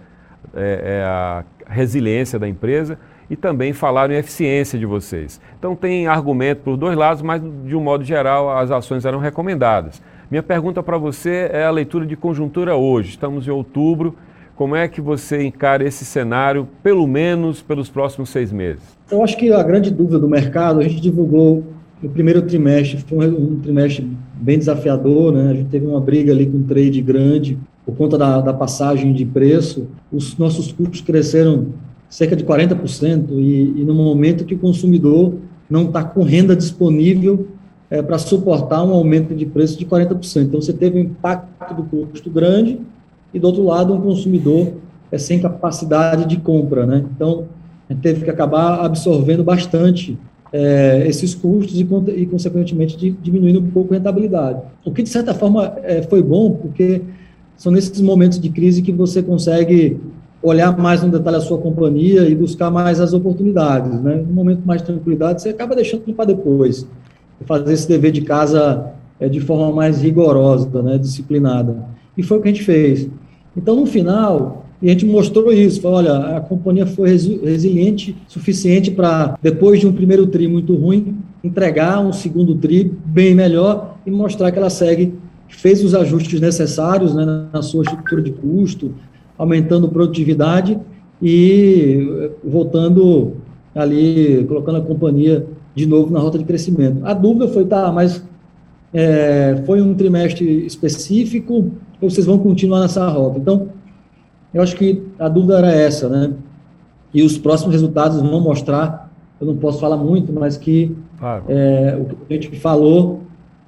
é, 0.53 0.99
é 0.99 1.03
a 1.05 1.45
resiliência 1.65 2.37
da 2.37 2.49
empresa, 2.49 2.99
e 3.29 3.35
também 3.37 3.71
falaram 3.71 4.13
em 4.13 4.17
eficiência 4.17 4.77
de 4.77 4.85
vocês. 4.85 5.39
Então 5.57 5.73
tem 5.73 6.07
argumento 6.07 6.63
por 6.63 6.75
dois 6.75 6.97
lados, 6.97 7.21
mas 7.21 7.41
de 7.41 7.75
um 7.77 7.81
modo 7.81 8.03
geral 8.03 8.57
as 8.57 8.71
ações 8.71 9.05
eram 9.05 9.19
recomendadas. 9.19 10.01
Minha 10.29 10.43
pergunta 10.43 10.83
para 10.83 10.97
você 10.97 11.49
é 11.53 11.63
a 11.63 11.71
leitura 11.71 12.05
de 12.05 12.17
conjuntura 12.17 12.75
hoje. 12.75 13.11
Estamos 13.11 13.47
em 13.47 13.51
outubro. 13.51 14.13
Como 14.57 14.75
é 14.75 14.85
que 14.85 14.99
você 14.99 15.41
encara 15.41 15.87
esse 15.87 16.03
cenário, 16.03 16.67
pelo 16.83 17.07
menos 17.07 17.61
pelos 17.61 17.89
próximos 17.89 18.29
seis 18.29 18.51
meses? 18.51 18.83
Eu 19.09 19.23
acho 19.23 19.37
que 19.37 19.53
a 19.53 19.63
grande 19.63 19.89
dúvida 19.89 20.19
do 20.19 20.27
mercado, 20.27 20.81
a 20.81 20.83
gente 20.83 20.99
divulgou 20.99 21.63
no 22.03 22.09
primeiro 22.09 22.41
trimestre, 22.41 22.97
foi 23.07 23.29
um 23.29 23.57
trimestre 23.61 24.05
bem 24.33 24.59
desafiador, 24.59 25.31
né? 25.31 25.51
A 25.51 25.53
gente 25.53 25.69
teve 25.69 25.85
uma 25.85 26.01
briga 26.01 26.33
ali 26.33 26.45
com 26.45 26.57
um 26.57 26.63
trade 26.63 27.01
grande 27.01 27.57
por 27.85 27.95
conta 27.95 28.17
da, 28.17 28.41
da 28.41 28.53
passagem 28.53 29.13
de 29.13 29.23
preço. 29.23 29.87
Os 30.11 30.37
nossos 30.37 30.73
custos 30.73 30.99
cresceram 30.99 31.67
cerca 32.09 32.35
de 32.35 32.43
40%, 32.43 33.29
e, 33.31 33.81
e 33.81 33.85
no 33.85 33.93
momento 33.93 34.43
que 34.43 34.55
o 34.55 34.59
consumidor 34.59 35.35
não 35.69 35.83
está 35.83 36.03
com 36.03 36.23
renda 36.23 36.53
disponível 36.53 37.47
é, 37.89 38.01
para 38.01 38.17
suportar 38.17 38.83
um 38.83 38.91
aumento 38.91 39.33
de 39.33 39.45
preço 39.45 39.77
de 39.77 39.85
40%. 39.85 40.43
Então, 40.43 40.61
você 40.61 40.73
teve 40.73 40.97
um 40.99 41.01
impacto 41.01 41.73
do 41.73 41.83
custo 41.83 42.29
grande 42.29 42.79
e, 43.33 43.39
do 43.39 43.47
outro 43.47 43.63
lado, 43.63 43.93
um 43.93 44.01
consumidor 44.01 44.73
é, 45.11 45.17
sem 45.17 45.39
capacidade 45.39 46.25
de 46.25 46.37
compra. 46.37 46.85
Né? 46.85 47.05
Então, 47.15 47.45
teve 48.01 48.23
que 48.23 48.29
acabar 48.29 48.83
absorvendo 48.83 49.43
bastante 49.43 50.17
é, 50.51 51.05
esses 51.07 51.33
custos 51.33 51.79
e, 51.79 51.87
e 52.15 52.25
consequentemente, 52.25 52.97
de, 52.97 53.11
diminuindo 53.11 53.59
um 53.59 53.69
pouco 53.69 53.93
a 53.93 53.97
rentabilidade. 53.97 54.61
O 54.83 54.91
que, 54.91 55.03
de 55.03 55.09
certa 55.09 55.33
forma, 55.33 55.73
é, 55.83 56.01
foi 56.01 56.21
bom, 56.21 56.51
porque 56.51 57.01
são 57.55 57.71
nesses 57.71 58.01
momentos 58.01 58.39
de 58.39 58.49
crise 58.49 58.81
que 58.81 58.91
você 58.91 59.21
consegue 59.23 59.99
olhar 60.41 60.77
mais 60.77 61.01
no 61.01 61.09
detalhe 61.09 61.37
a 61.37 61.41
sua 61.41 61.57
companhia 61.57 62.29
e 62.29 62.35
buscar 62.35 62.69
mais 62.69 62.99
as 62.99 63.13
oportunidades, 63.13 63.99
né? 64.01 64.15
No 64.15 64.33
momento 64.33 64.61
mais 64.63 64.81
de 64.81 64.87
tranquilidade, 64.87 65.41
você 65.41 65.49
acaba 65.49 65.75
deixando 65.75 66.13
para 66.13 66.25
depois. 66.25 66.87
Fazer 67.45 67.73
esse 67.73 67.87
dever 67.87 68.11
de 68.11 68.21
casa 68.21 68.91
é, 69.19 69.27
de 69.27 69.39
forma 69.39 69.71
mais 69.73 70.01
rigorosa, 70.01 70.81
né? 70.81 70.97
Disciplinada. 70.97 71.85
E 72.17 72.23
foi 72.23 72.37
o 72.37 72.41
que 72.41 72.49
a 72.49 72.51
gente 72.51 72.63
fez. 72.63 73.09
Então, 73.55 73.75
no 73.75 73.85
final, 73.85 74.65
a 74.81 74.85
gente 74.87 75.05
mostrou 75.05 75.51
isso. 75.51 75.81
Falou, 75.81 75.97
olha, 75.97 76.37
a 76.37 76.41
companhia 76.41 76.85
foi 76.85 77.09
resiliente 77.09 78.15
suficiente 78.27 78.91
para, 78.91 79.37
depois 79.41 79.79
de 79.79 79.87
um 79.87 79.93
primeiro 79.93 80.27
tri 80.27 80.47
muito 80.47 80.75
ruim, 80.75 81.17
entregar 81.43 81.99
um 81.99 82.13
segundo 82.13 82.55
tri 82.55 82.91
bem 83.05 83.33
melhor 83.33 83.97
e 84.05 84.11
mostrar 84.11 84.51
que 84.51 84.59
ela 84.59 84.69
segue, 84.69 85.13
fez 85.47 85.83
os 85.83 85.95
ajustes 85.95 86.39
necessários 86.39 87.15
né, 87.15 87.47
na 87.51 87.61
sua 87.61 87.83
estrutura 87.83 88.21
de 88.21 88.31
custo, 88.31 88.93
aumentando 89.37 89.89
produtividade 89.89 90.77
e 91.21 92.07
eh, 92.19 92.29
voltando 92.43 93.33
ali, 93.73 94.43
colocando 94.47 94.77
a 94.77 94.81
companhia 94.81 95.45
de 95.77 95.85
novo 95.85 96.11
na 96.11 96.19
rota 96.19 96.39
de 96.39 96.43
crescimento. 96.43 97.05
A 97.05 97.13
dúvida 97.13 97.47
foi, 97.49 97.63
tá, 97.63 97.91
mas 97.91 98.23
é, 98.91 99.61
foi 99.63 99.79
um 99.79 99.93
trimestre 99.93 100.65
específico 100.65 101.71
ou 102.01 102.09
vocês 102.09 102.25
vão 102.25 102.39
continuar 102.39 102.79
nessa 102.79 103.07
rota? 103.07 103.37
Então, 103.37 103.67
eu 104.51 104.63
acho 104.63 104.75
que 104.75 105.03
a 105.19 105.29
dúvida 105.29 105.59
era 105.59 105.71
essa, 105.71 106.09
né? 106.09 106.33
E 107.13 107.21
os 107.21 107.37
próximos 107.37 107.73
resultados 107.73 108.19
vão 108.19 108.41
mostrar, 108.41 109.11
eu 109.39 109.45
não 109.45 109.55
posso 109.55 109.79
falar 109.79 109.97
muito, 109.97 110.33
mas 110.33 110.57
que 110.57 110.95
claro. 111.19 111.43
é, 111.47 111.95
o 111.95 112.25
que 112.25 112.33
a 112.33 112.41
gente 112.41 112.59
falou 112.59 113.21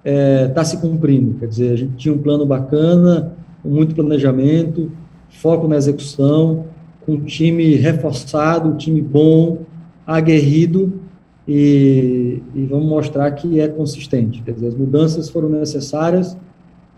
está 0.04 0.12
é, 0.12 0.48
tá 0.48 0.63
se 0.63 0.78
cumprindo. 0.78 1.36
Quer 1.39 1.48
dizer, 1.48 1.74
a 1.74 1.76
gente 1.76 1.93
tinha 1.93 2.13
um 2.13 2.17
plano 2.17 2.43
bacana, 2.43 3.34
muito 3.63 3.93
planejamento, 3.93 4.91
foco 5.30 5.67
na 5.67 5.76
execução, 5.76 6.65
com 7.06 7.12
um 7.13 7.22
time 7.22 7.76
reforçado, 7.76 8.67
um 8.67 8.78
time 8.78 9.00
bom, 9.00 9.60
aguerrido, 10.08 11.08
e, 11.52 12.44
e, 12.54 12.64
vamos 12.68 12.86
mostrar 12.86 13.32
que 13.32 13.60
é 13.60 13.68
consistente. 13.68 14.40
Quer 14.44 14.52
dizer, 14.52 14.68
as 14.68 14.76
mudanças 14.76 15.32
foram 15.32 15.50
necessárias, 15.50 16.38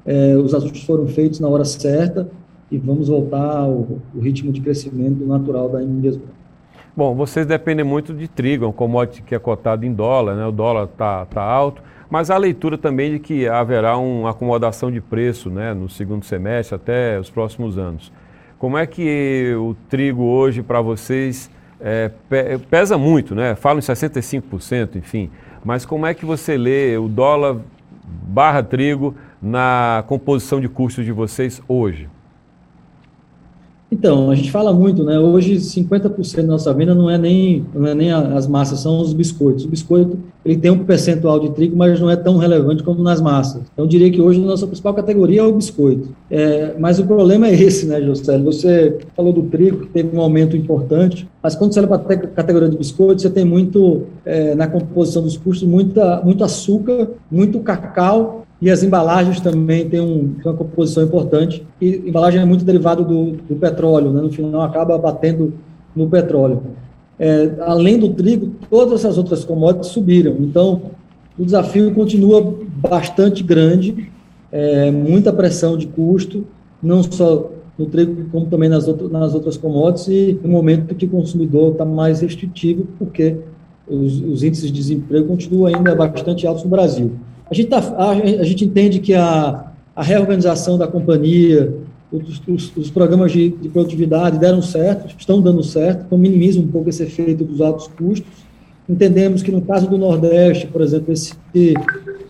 é, 0.05 0.35
os 0.35 0.53
ajustes 0.53 0.83
foram 0.83 1.07
feitos 1.07 1.39
na 1.39 1.47
hora 1.47 1.63
certa, 1.63 2.29
e 2.69 2.77
vamos 2.77 3.07
voltar 3.07 3.59
ao, 3.59 3.87
ao 4.13 4.19
ritmo 4.19 4.51
de 4.51 4.59
crescimento 4.59 5.25
natural 5.25 5.69
da 5.69 5.81
Índia. 5.81 6.19
Bom, 6.93 7.15
vocês 7.15 7.45
dependem 7.45 7.85
muito 7.85 8.13
de 8.13 8.27
trigo, 8.27 8.65
é 8.65 8.67
um 8.67 8.73
commodity 8.73 9.21
que 9.21 9.33
é 9.33 9.39
cotado 9.39 9.85
em 9.85 9.93
dólar, 9.93 10.35
né? 10.35 10.45
o 10.45 10.51
dólar 10.51 10.83
está 10.83 11.25
tá 11.25 11.41
alto, 11.41 11.81
mas 12.09 12.29
a 12.29 12.35
leitura 12.35 12.77
também 12.77 13.13
de 13.13 13.19
que 13.19 13.47
haverá 13.47 13.97
uma 13.97 14.31
acomodação 14.31 14.91
de 14.91 14.99
preço 14.99 15.49
né, 15.49 15.73
no 15.73 15.87
segundo 15.87 16.25
semestre 16.25 16.75
até 16.75 17.17
os 17.17 17.29
próximos 17.29 17.77
anos. 17.77 18.11
Como 18.59 18.77
é 18.77 18.85
que 18.85 19.55
o 19.57 19.73
trigo 19.87 20.23
hoje 20.23 20.61
para 20.61 20.81
vocês 20.81 21.49
é, 21.81 22.11
pesa 22.69 22.97
muito, 22.97 23.33
né? 23.35 23.55
Falam 23.55 23.79
em 23.79 23.81
65%, 23.81 24.95
enfim. 24.95 25.29
Mas 25.63 25.85
como 25.85 26.05
é 26.05 26.13
que 26.13 26.25
você 26.25 26.57
lê 26.57 26.97
o 26.97 27.07
dólar 27.07 27.57
barra 28.03 28.63
trigo 28.63 29.15
na 29.41 30.03
composição 30.07 30.59
de 30.59 30.69
custos 30.69 31.05
de 31.05 31.11
vocês 31.11 31.61
hoje? 31.67 32.07
Então, 33.91 34.31
a 34.31 34.35
gente 34.35 34.49
fala 34.49 34.71
muito, 34.71 35.03
né? 35.03 35.19
Hoje, 35.19 35.55
50% 35.55 36.37
da 36.37 36.43
nossa 36.43 36.73
venda 36.73 36.95
não 36.95 37.09
é 37.09 37.17
nem, 37.17 37.65
não 37.75 37.85
é 37.85 37.93
nem 37.93 38.09
as 38.09 38.47
massas, 38.47 38.79
são 38.79 39.01
os 39.01 39.11
biscoitos. 39.11 39.65
O 39.65 39.67
biscoito, 39.67 40.17
ele 40.45 40.55
tem 40.55 40.71
um 40.71 40.85
percentual 40.85 41.37
de 41.41 41.49
trigo, 41.49 41.75
mas 41.75 41.99
não 41.99 42.09
é 42.09 42.15
tão 42.15 42.37
relevante 42.37 42.83
como 42.83 43.03
nas 43.03 43.19
massas. 43.19 43.63
Então, 43.73 43.83
eu 43.83 43.87
diria 43.87 44.09
que 44.09 44.21
hoje 44.21 44.41
a 44.41 44.45
nossa 44.45 44.65
principal 44.65 44.93
categoria 44.93 45.41
é 45.41 45.43
o 45.43 45.51
biscoito. 45.51 46.07
É, 46.29 46.73
mas 46.79 46.99
o 46.99 47.05
problema 47.05 47.47
é 47.47 47.53
esse, 47.53 47.85
né, 47.85 48.01
José? 48.01 48.37
Você 48.39 48.97
falou 49.13 49.33
do 49.33 49.43
trigo, 49.43 49.81
que 49.81 49.87
teve 49.87 50.15
um 50.15 50.21
aumento 50.21 50.55
importante. 50.55 51.27
Mas 51.43 51.53
quando 51.53 51.73
você 51.73 51.79
olha 51.81 51.89
para 51.89 52.15
a 52.15 52.17
categoria 52.27 52.69
de 52.69 52.77
biscoito, 52.77 53.21
você 53.21 53.29
tem 53.29 53.43
muito, 53.43 54.03
é, 54.25 54.55
na 54.55 54.67
composição 54.67 55.21
dos 55.21 55.35
custos, 55.35 55.67
muita, 55.67 56.21
muito 56.23 56.45
açúcar, 56.45 57.09
muito 57.29 57.59
cacau, 57.59 58.45
e 58.61 58.69
as 58.69 58.83
embalagens 58.83 59.39
também 59.39 59.89
têm 59.89 59.99
um, 59.99 60.35
uma 60.45 60.53
composição 60.53 61.03
importante. 61.03 61.65
E 61.81 61.95
embalagem 62.07 62.39
é 62.39 62.45
muito 62.45 62.63
derivado 62.63 63.03
do, 63.03 63.31
do 63.31 63.55
petróleo, 63.55 64.11
né? 64.11 64.21
no 64.21 64.31
final 64.31 64.61
acaba 64.61 64.97
batendo 64.97 65.53
no 65.95 66.07
petróleo. 66.07 66.61
É, 67.17 67.51
além 67.61 67.97
do 67.97 68.09
trigo, 68.09 68.51
todas 68.69 68.99
essas 68.99 69.17
outras 69.17 69.43
commodities 69.43 69.91
subiram. 69.91 70.35
Então, 70.39 70.81
o 71.37 71.43
desafio 71.43 71.91
continua 71.93 72.55
bastante 72.77 73.41
grande, 73.41 74.09
é, 74.51 74.91
muita 74.91 75.33
pressão 75.33 75.75
de 75.75 75.87
custo, 75.87 76.45
não 76.81 77.01
só 77.03 77.49
no 77.77 77.85
trigo, 77.87 78.25
como 78.31 78.45
também 78.45 78.69
nas, 78.69 78.87
outras, 78.87 79.11
nas 79.11 79.33
outras 79.33 79.57
commodities, 79.57 80.07
e 80.07 80.39
no 80.43 80.49
momento 80.49 80.93
que 80.93 81.05
o 81.05 81.09
consumidor 81.09 81.71
está 81.71 81.85
mais 81.85 82.21
restritivo, 82.21 82.85
porque 82.99 83.37
os, 83.87 84.21
os, 84.21 84.43
índices 84.43 84.67
de 84.67 84.73
desemprego 84.73 85.27
continuam 85.27 85.73
ainda 85.73 85.95
bastante 85.95 86.45
altos 86.45 86.63
no 86.63 86.69
Brasil. 86.69 87.11
A 87.51 87.53
gente, 87.53 87.67
tá, 87.67 87.79
a, 87.97 88.11
a 88.11 88.43
gente 88.43 88.63
entende 88.63 89.01
que 89.01 89.13
a, 89.13 89.73
a 89.93 90.01
reorganização 90.01 90.77
da 90.77 90.87
companhia, 90.87 91.73
os, 92.09 92.41
os, 92.47 92.77
os 92.77 92.89
programas 92.89 93.33
de, 93.33 93.49
de, 93.49 93.67
produtividade 93.67 94.39
deram 94.39 94.61
certo, 94.61 95.13
estão 95.19 95.41
dando 95.41 95.61
certo, 95.61 96.05
então 96.05 96.17
minimiza 96.17 96.61
um 96.61 96.67
pouco 96.67 96.89
esse 96.89 97.03
efeito 97.03 97.43
dos 97.43 97.59
altos 97.59 97.87
custos. 97.87 98.45
Entendemos 98.87 99.43
que 99.43 99.51
no 99.51 99.61
caso 99.61 99.89
do 99.89 99.97
Nordeste, 99.97 100.65
por 100.67 100.81
exemplo, 100.81 101.11
esse, 101.11 101.33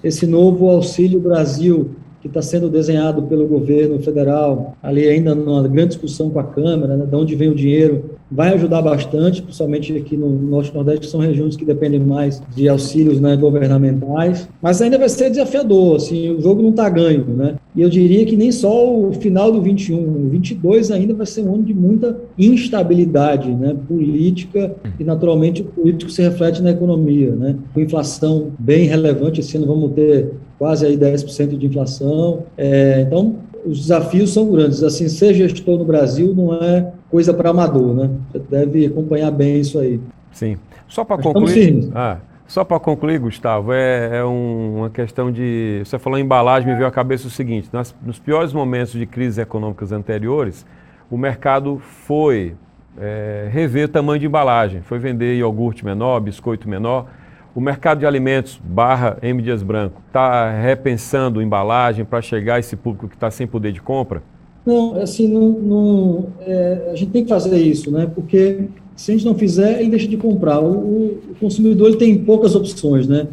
esse 0.03 0.25
novo 0.25 0.67
Auxílio 0.67 1.19
Brasil 1.19 1.91
que 2.19 2.27
está 2.27 2.41
sendo 2.41 2.67
desenhado 2.67 3.21
pelo 3.23 3.47
governo 3.47 3.99
federal, 3.99 4.75
ali 4.81 5.07
ainda 5.07 5.35
numa 5.35 5.67
grande 5.67 5.89
discussão 5.89 6.31
com 6.31 6.39
a 6.39 6.43
Câmara, 6.43 6.97
né, 6.97 7.05
de 7.05 7.15
onde 7.15 7.35
vem 7.35 7.49
o 7.49 7.55
dinheiro, 7.55 8.10
vai 8.31 8.53
ajudar 8.53 8.81
bastante, 8.81 9.41
principalmente 9.41 9.95
aqui 9.97 10.15
no 10.15 10.29
Norte 10.29 10.73
Nordeste, 10.73 11.01
que 11.01 11.07
são 11.07 11.19
regiões 11.19 11.55
que 11.55 11.65
dependem 11.65 11.99
mais 11.99 12.41
de 12.55 12.69
auxílios 12.69 13.19
né, 13.19 13.35
governamentais, 13.35 14.47
mas 14.61 14.81
ainda 14.81 14.97
vai 14.97 15.09
ser 15.09 15.29
desafiador, 15.29 15.97
assim, 15.97 16.29
o 16.29 16.41
jogo 16.41 16.61
não 16.61 16.69
está 16.69 16.89
ganho, 16.89 17.25
né? 17.25 17.55
E 17.75 17.81
eu 17.81 17.89
diria 17.89 18.25
que 18.25 18.35
nem 18.35 18.51
só 18.51 18.93
o 18.93 19.13
final 19.13 19.51
do 19.51 19.61
21, 19.61 19.97
o 19.97 20.29
22 20.29 20.91
ainda 20.91 21.13
vai 21.13 21.25
ser 21.25 21.41
um 21.41 21.55
ano 21.55 21.63
de 21.63 21.73
muita 21.73 22.17
instabilidade, 22.37 23.51
né, 23.51 23.75
política 23.87 24.75
e 24.99 25.03
naturalmente 25.03 25.61
o 25.61 25.65
político 25.65 26.11
se 26.11 26.21
reflete 26.21 26.61
na 26.61 26.71
economia, 26.71 27.31
né? 27.31 27.55
Com 27.73 27.81
inflação 27.81 28.51
bem 28.57 28.85
relevante, 28.85 29.39
esse 29.39 29.57
ano 29.57 29.67
vamos 29.67 29.91
ter 29.91 30.31
quase 30.57 30.85
aí 30.85 30.95
10% 30.95 31.57
de 31.57 31.65
inflação. 31.65 32.43
É, 32.55 33.01
então, 33.01 33.35
os 33.65 33.79
desafios 33.81 34.33
são 34.33 34.51
grandes. 34.51 34.83
Assim, 34.83 35.07
ser 35.07 35.33
gestor 35.33 35.77
no 35.77 35.85
Brasil 35.85 36.33
não 36.35 36.53
é 36.53 36.91
coisa 37.09 37.33
para 37.33 37.49
amador, 37.49 37.93
né? 37.93 38.09
Você 38.31 38.39
deve 38.39 38.85
acompanhar 38.85 39.31
bem 39.31 39.59
isso 39.59 39.79
aí. 39.79 39.99
Sim. 40.31 40.57
Só 40.87 41.03
para 41.03 41.21
concluir. 41.21 41.89
Ah, 41.93 42.17
só 42.47 42.65
para 42.65 42.79
concluir, 42.79 43.17
Gustavo, 43.19 43.71
é, 43.71 44.17
é 44.17 44.25
um, 44.25 44.79
uma 44.79 44.89
questão 44.89 45.31
de. 45.31 45.81
Você 45.85 45.97
falou 45.97 46.19
em 46.19 46.23
embalagem, 46.23 46.69
me 46.69 46.75
veio 46.75 46.87
à 46.87 46.91
cabeça 46.91 47.27
o 47.27 47.29
seguinte: 47.29 47.69
nas, 47.71 47.95
nos 48.05 48.19
piores 48.19 48.51
momentos 48.51 48.93
de 48.93 49.05
crises 49.05 49.37
econômicas 49.37 49.91
anteriores, 49.91 50.65
o 51.09 51.17
mercado 51.17 51.79
foi 51.79 52.55
é, 52.97 53.47
rever 53.51 53.85
o 53.85 53.89
tamanho 53.89 54.19
de 54.19 54.25
embalagem, 54.25 54.81
foi 54.81 54.99
vender 54.99 55.35
iogurte 55.37 55.85
menor, 55.85 56.19
biscoito 56.19 56.67
menor 56.67 57.07
o 57.53 57.59
mercado 57.59 57.99
de 57.99 58.05
alimentos 58.05 58.59
barra 58.63 59.17
M. 59.21 59.41
Dias 59.41 59.61
Branco 59.61 60.01
está 60.07 60.51
repensando 60.51 61.41
embalagem 61.41 62.05
para 62.05 62.21
chegar 62.21 62.55
a 62.55 62.59
esse 62.59 62.75
público 62.75 63.07
que 63.07 63.15
está 63.15 63.29
sem 63.29 63.45
poder 63.45 63.71
de 63.71 63.81
compra? 63.81 64.23
Não, 64.65 64.95
assim, 65.01 65.27
não, 65.27 65.49
não 65.49 66.27
é, 66.39 66.89
a 66.91 66.95
gente 66.95 67.11
tem 67.11 67.23
que 67.23 67.29
fazer 67.29 67.57
isso, 67.57 67.91
né? 67.91 68.09
Porque 68.13 68.65
se 68.95 69.11
a 69.11 69.15
gente 69.15 69.25
não 69.25 69.35
fizer, 69.35 69.81
ele 69.81 69.89
deixa 69.89 70.07
de 70.07 70.17
comprar. 70.17 70.59
O, 70.61 71.19
o 71.31 71.35
consumidor 71.39 71.89
ele 71.89 71.97
tem 71.97 72.17
poucas 72.17 72.55
opções, 72.55 73.07
né? 73.07 73.27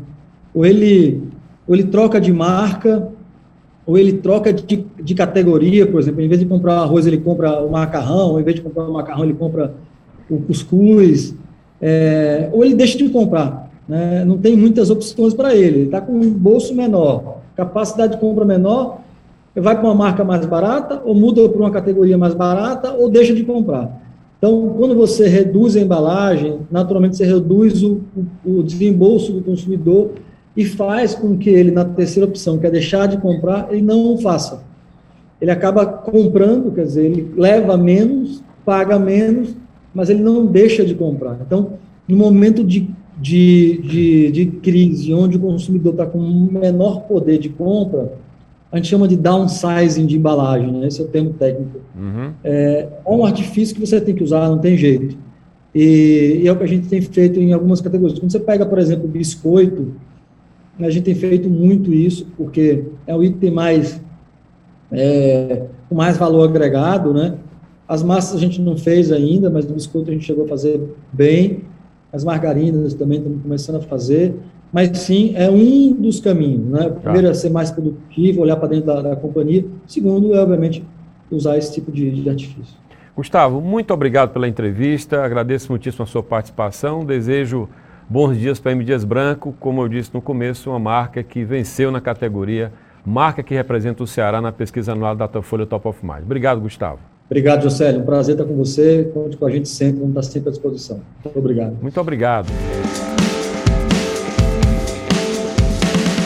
Ou 0.54 0.64
ele, 0.64 1.22
ou 1.66 1.74
ele 1.74 1.84
troca 1.84 2.20
de 2.20 2.32
marca, 2.32 3.08
ou 3.86 3.96
ele 3.96 4.14
troca 4.14 4.52
de, 4.52 4.84
de 5.00 5.14
categoria, 5.14 5.86
por 5.86 6.00
exemplo, 6.00 6.22
em 6.22 6.28
vez 6.28 6.40
de 6.40 6.46
comprar 6.46 6.78
arroz, 6.78 7.06
ele 7.06 7.18
compra 7.18 7.60
o 7.60 7.70
macarrão, 7.70 8.40
em 8.40 8.42
vez 8.42 8.56
de 8.56 8.62
comprar 8.62 8.84
o 8.84 8.92
macarrão, 8.92 9.24
ele 9.24 9.34
compra 9.34 9.74
o 10.28 10.40
cuscuz, 10.40 11.34
é, 11.80 12.48
ou 12.52 12.64
ele 12.64 12.74
deixa 12.74 12.98
de 12.98 13.08
comprar 13.08 13.67
né, 13.88 14.24
não 14.24 14.36
tem 14.36 14.56
muitas 14.56 14.90
opções 14.90 15.32
para 15.32 15.54
ele. 15.54 15.78
Ele 15.78 15.84
está 15.86 16.00
com 16.00 16.12
um 16.12 16.30
bolso 16.30 16.74
menor, 16.74 17.38
capacidade 17.56 18.14
de 18.14 18.20
compra 18.20 18.44
menor, 18.44 19.00
vai 19.54 19.74
para 19.74 19.84
uma 19.84 19.94
marca 19.94 20.24
mais 20.24 20.44
barata, 20.44 21.00
ou 21.04 21.14
muda 21.14 21.48
para 21.48 21.60
uma 21.60 21.70
categoria 21.70 22.18
mais 22.18 22.34
barata, 22.34 22.92
ou 22.92 23.08
deixa 23.08 23.34
de 23.34 23.44
comprar. 23.44 24.00
Então, 24.38 24.74
quando 24.76 24.94
você 24.94 25.26
reduz 25.26 25.76
a 25.76 25.80
embalagem, 25.80 26.60
naturalmente 26.70 27.16
você 27.16 27.24
reduz 27.24 27.82
o, 27.82 28.02
o, 28.44 28.62
desembolso 28.62 29.32
do 29.32 29.40
consumidor 29.40 30.12
e 30.56 30.64
faz 30.64 31.14
com 31.14 31.36
que 31.36 31.50
ele, 31.50 31.72
na 31.72 31.84
terceira 31.84 32.28
opção, 32.28 32.56
que 32.58 32.66
é 32.66 32.70
deixar 32.70 33.08
de 33.08 33.18
comprar, 33.18 33.68
ele 33.70 33.82
não 33.82 34.16
faça. 34.18 34.62
Ele 35.40 35.50
acaba 35.50 35.84
comprando, 35.84 36.72
quer 36.72 36.84
dizer, 36.84 37.06
ele 37.06 37.32
leva 37.36 37.76
menos, 37.76 38.42
paga 38.64 38.96
menos, 38.98 39.56
mas 39.92 40.08
ele 40.08 40.22
não 40.22 40.46
deixa 40.46 40.84
de 40.84 40.94
comprar. 40.94 41.36
Então, 41.44 41.72
no 42.06 42.16
momento 42.16 42.62
de 42.62 42.88
de, 43.20 43.80
de, 43.82 44.30
de 44.30 44.46
crise, 44.46 45.12
onde 45.12 45.36
o 45.36 45.40
consumidor 45.40 45.92
está 45.92 46.06
com 46.06 46.18
menor 46.20 47.02
poder 47.02 47.38
de 47.38 47.48
compra, 47.48 48.12
a 48.70 48.76
gente 48.76 48.88
chama 48.88 49.08
de 49.08 49.16
downsizing 49.16 50.06
de 50.06 50.16
embalagem, 50.16 50.70
né? 50.70 50.86
esse 50.86 51.00
é 51.00 51.04
o 51.04 51.08
termo 51.08 51.32
técnico. 51.32 51.80
Uhum. 51.96 52.32
É, 52.44 52.88
é, 53.04 53.10
um 53.10 53.24
artifício 53.24 53.74
que 53.74 53.80
você 53.80 54.00
tem 54.00 54.14
que 54.14 54.22
usar, 54.22 54.48
não 54.48 54.58
tem 54.58 54.76
jeito. 54.76 55.16
E, 55.74 56.40
e, 56.42 56.48
é 56.48 56.52
o 56.52 56.56
que 56.56 56.64
a 56.64 56.68
gente 56.68 56.86
tem 56.86 57.00
feito 57.00 57.40
em 57.40 57.52
algumas 57.52 57.80
categorias. 57.80 58.18
Quando 58.18 58.30
você 58.30 58.40
pega, 58.40 58.66
por 58.66 58.78
exemplo, 58.78 59.08
biscoito, 59.08 59.94
a 60.78 60.90
gente 60.90 61.04
tem 61.04 61.14
feito 61.14 61.48
muito 61.48 61.92
isso, 61.92 62.26
porque 62.36 62.84
é 63.06 63.16
o 63.16 63.24
item 63.24 63.50
mais, 63.50 64.00
é, 64.92 65.64
com 65.88 65.94
mais 65.94 66.16
valor 66.16 66.48
agregado, 66.48 67.12
né? 67.12 67.34
As 67.86 68.02
massas 68.02 68.36
a 68.36 68.38
gente 68.38 68.60
não 68.60 68.76
fez 68.76 69.10
ainda, 69.10 69.50
mas 69.50 69.64
o 69.64 69.72
biscoito 69.72 70.10
a 70.10 70.12
gente 70.12 70.26
chegou 70.26 70.44
a 70.44 70.48
fazer 70.48 70.80
bem 71.12 71.62
as 72.12 72.24
margarinas 72.24 72.94
também 72.94 73.18
estamos 73.18 73.42
começando 73.42 73.76
a 73.76 73.80
fazer, 73.80 74.34
mas 74.72 74.98
sim, 74.98 75.32
é 75.34 75.50
um 75.50 75.92
dos 75.92 76.20
caminhos. 76.20 76.66
Né? 76.66 76.86
O 76.86 77.00
primeiro 77.00 77.28
é 77.28 77.34
ser 77.34 77.50
mais 77.50 77.70
produtivo, 77.70 78.42
olhar 78.42 78.56
para 78.56 78.68
dentro 78.68 78.86
da, 78.86 79.00
da, 79.00 79.16
companhia. 79.16 79.64
Segundo 79.86 80.34
é, 80.34 80.40
obviamente, 80.40 80.84
usar 81.30 81.56
esse 81.56 81.72
tipo 81.72 81.90
de, 81.90 82.10
de 82.10 82.28
artifício. 82.28 82.76
Gustavo, 83.16 83.60
muito 83.60 83.92
obrigado 83.92 84.30
pela 84.30 84.46
entrevista, 84.46 85.24
agradeço 85.24 85.72
muitíssimo 85.72 86.04
a 86.04 86.06
sua 86.06 86.22
participação, 86.22 87.04
desejo 87.04 87.68
bons 88.08 88.38
dias 88.38 88.60
para 88.60 88.70
a 88.70 88.74
M 88.74 88.84
Dias 88.84 89.04
Branco, 89.04 89.54
como 89.58 89.82
eu 89.82 89.88
disse 89.88 90.10
no 90.14 90.22
começo, 90.22 90.70
uma 90.70 90.78
marca 90.78 91.22
que 91.22 91.44
venceu 91.44 91.90
na 91.90 92.00
categoria, 92.00 92.72
marca 93.04 93.42
que 93.42 93.54
representa 93.54 94.04
o 94.04 94.06
Ceará 94.06 94.40
na 94.40 94.52
pesquisa 94.52 94.92
anual 94.92 95.16
da 95.16 95.26
Datafolha 95.26 95.66
Top 95.66 95.88
of 95.88 96.04
Mind. 96.06 96.22
Obrigado, 96.22 96.60
Gustavo. 96.60 97.00
Obrigado, 97.30 97.62
Josélio. 97.62 98.00
Um 98.00 98.04
prazer 98.04 98.34
estar 98.34 98.46
com 98.46 98.56
você. 98.56 99.10
Conte 99.12 99.36
com 99.36 99.44
a 99.44 99.50
gente 99.50 99.68
sempre, 99.68 100.00
vamos 100.00 100.16
estar 100.16 100.32
sempre 100.32 100.48
à 100.48 100.52
disposição. 100.52 101.00
Muito 101.22 101.38
obrigado. 101.38 101.76
Muito 101.80 102.00
obrigado. 102.00 102.48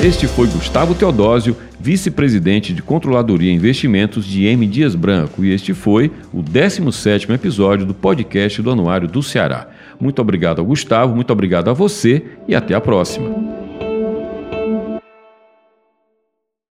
Este 0.03 0.27
foi 0.27 0.49
Gustavo 0.49 0.97
Teodósio, 0.97 1.57
vice-presidente 1.79 2.73
de 2.73 2.83
Controladoria 2.83 3.53
e 3.53 3.55
Investimentos 3.55 4.25
de 4.25 4.47
M. 4.47 4.67
Dias 4.67 4.97
Branco, 4.97 5.45
e 5.45 5.53
este 5.53 5.75
foi 5.75 6.11
o 6.33 6.43
17º 6.43 7.33
episódio 7.33 7.87
do 7.87 7.95
podcast 7.95 8.61
do 8.61 8.71
Anuário 8.73 9.07
do 9.07 9.23
Ceará. 9.23 9.69
Muito 10.01 10.21
obrigado 10.21 10.59
ao 10.59 10.65
Gustavo, 10.65 11.15
muito 11.15 11.33
obrigado 11.33 11.71
a 11.71 11.73
você 11.73 12.25
e 12.49 12.55
até 12.57 12.75
a 12.75 12.81
próxima. 12.81 13.62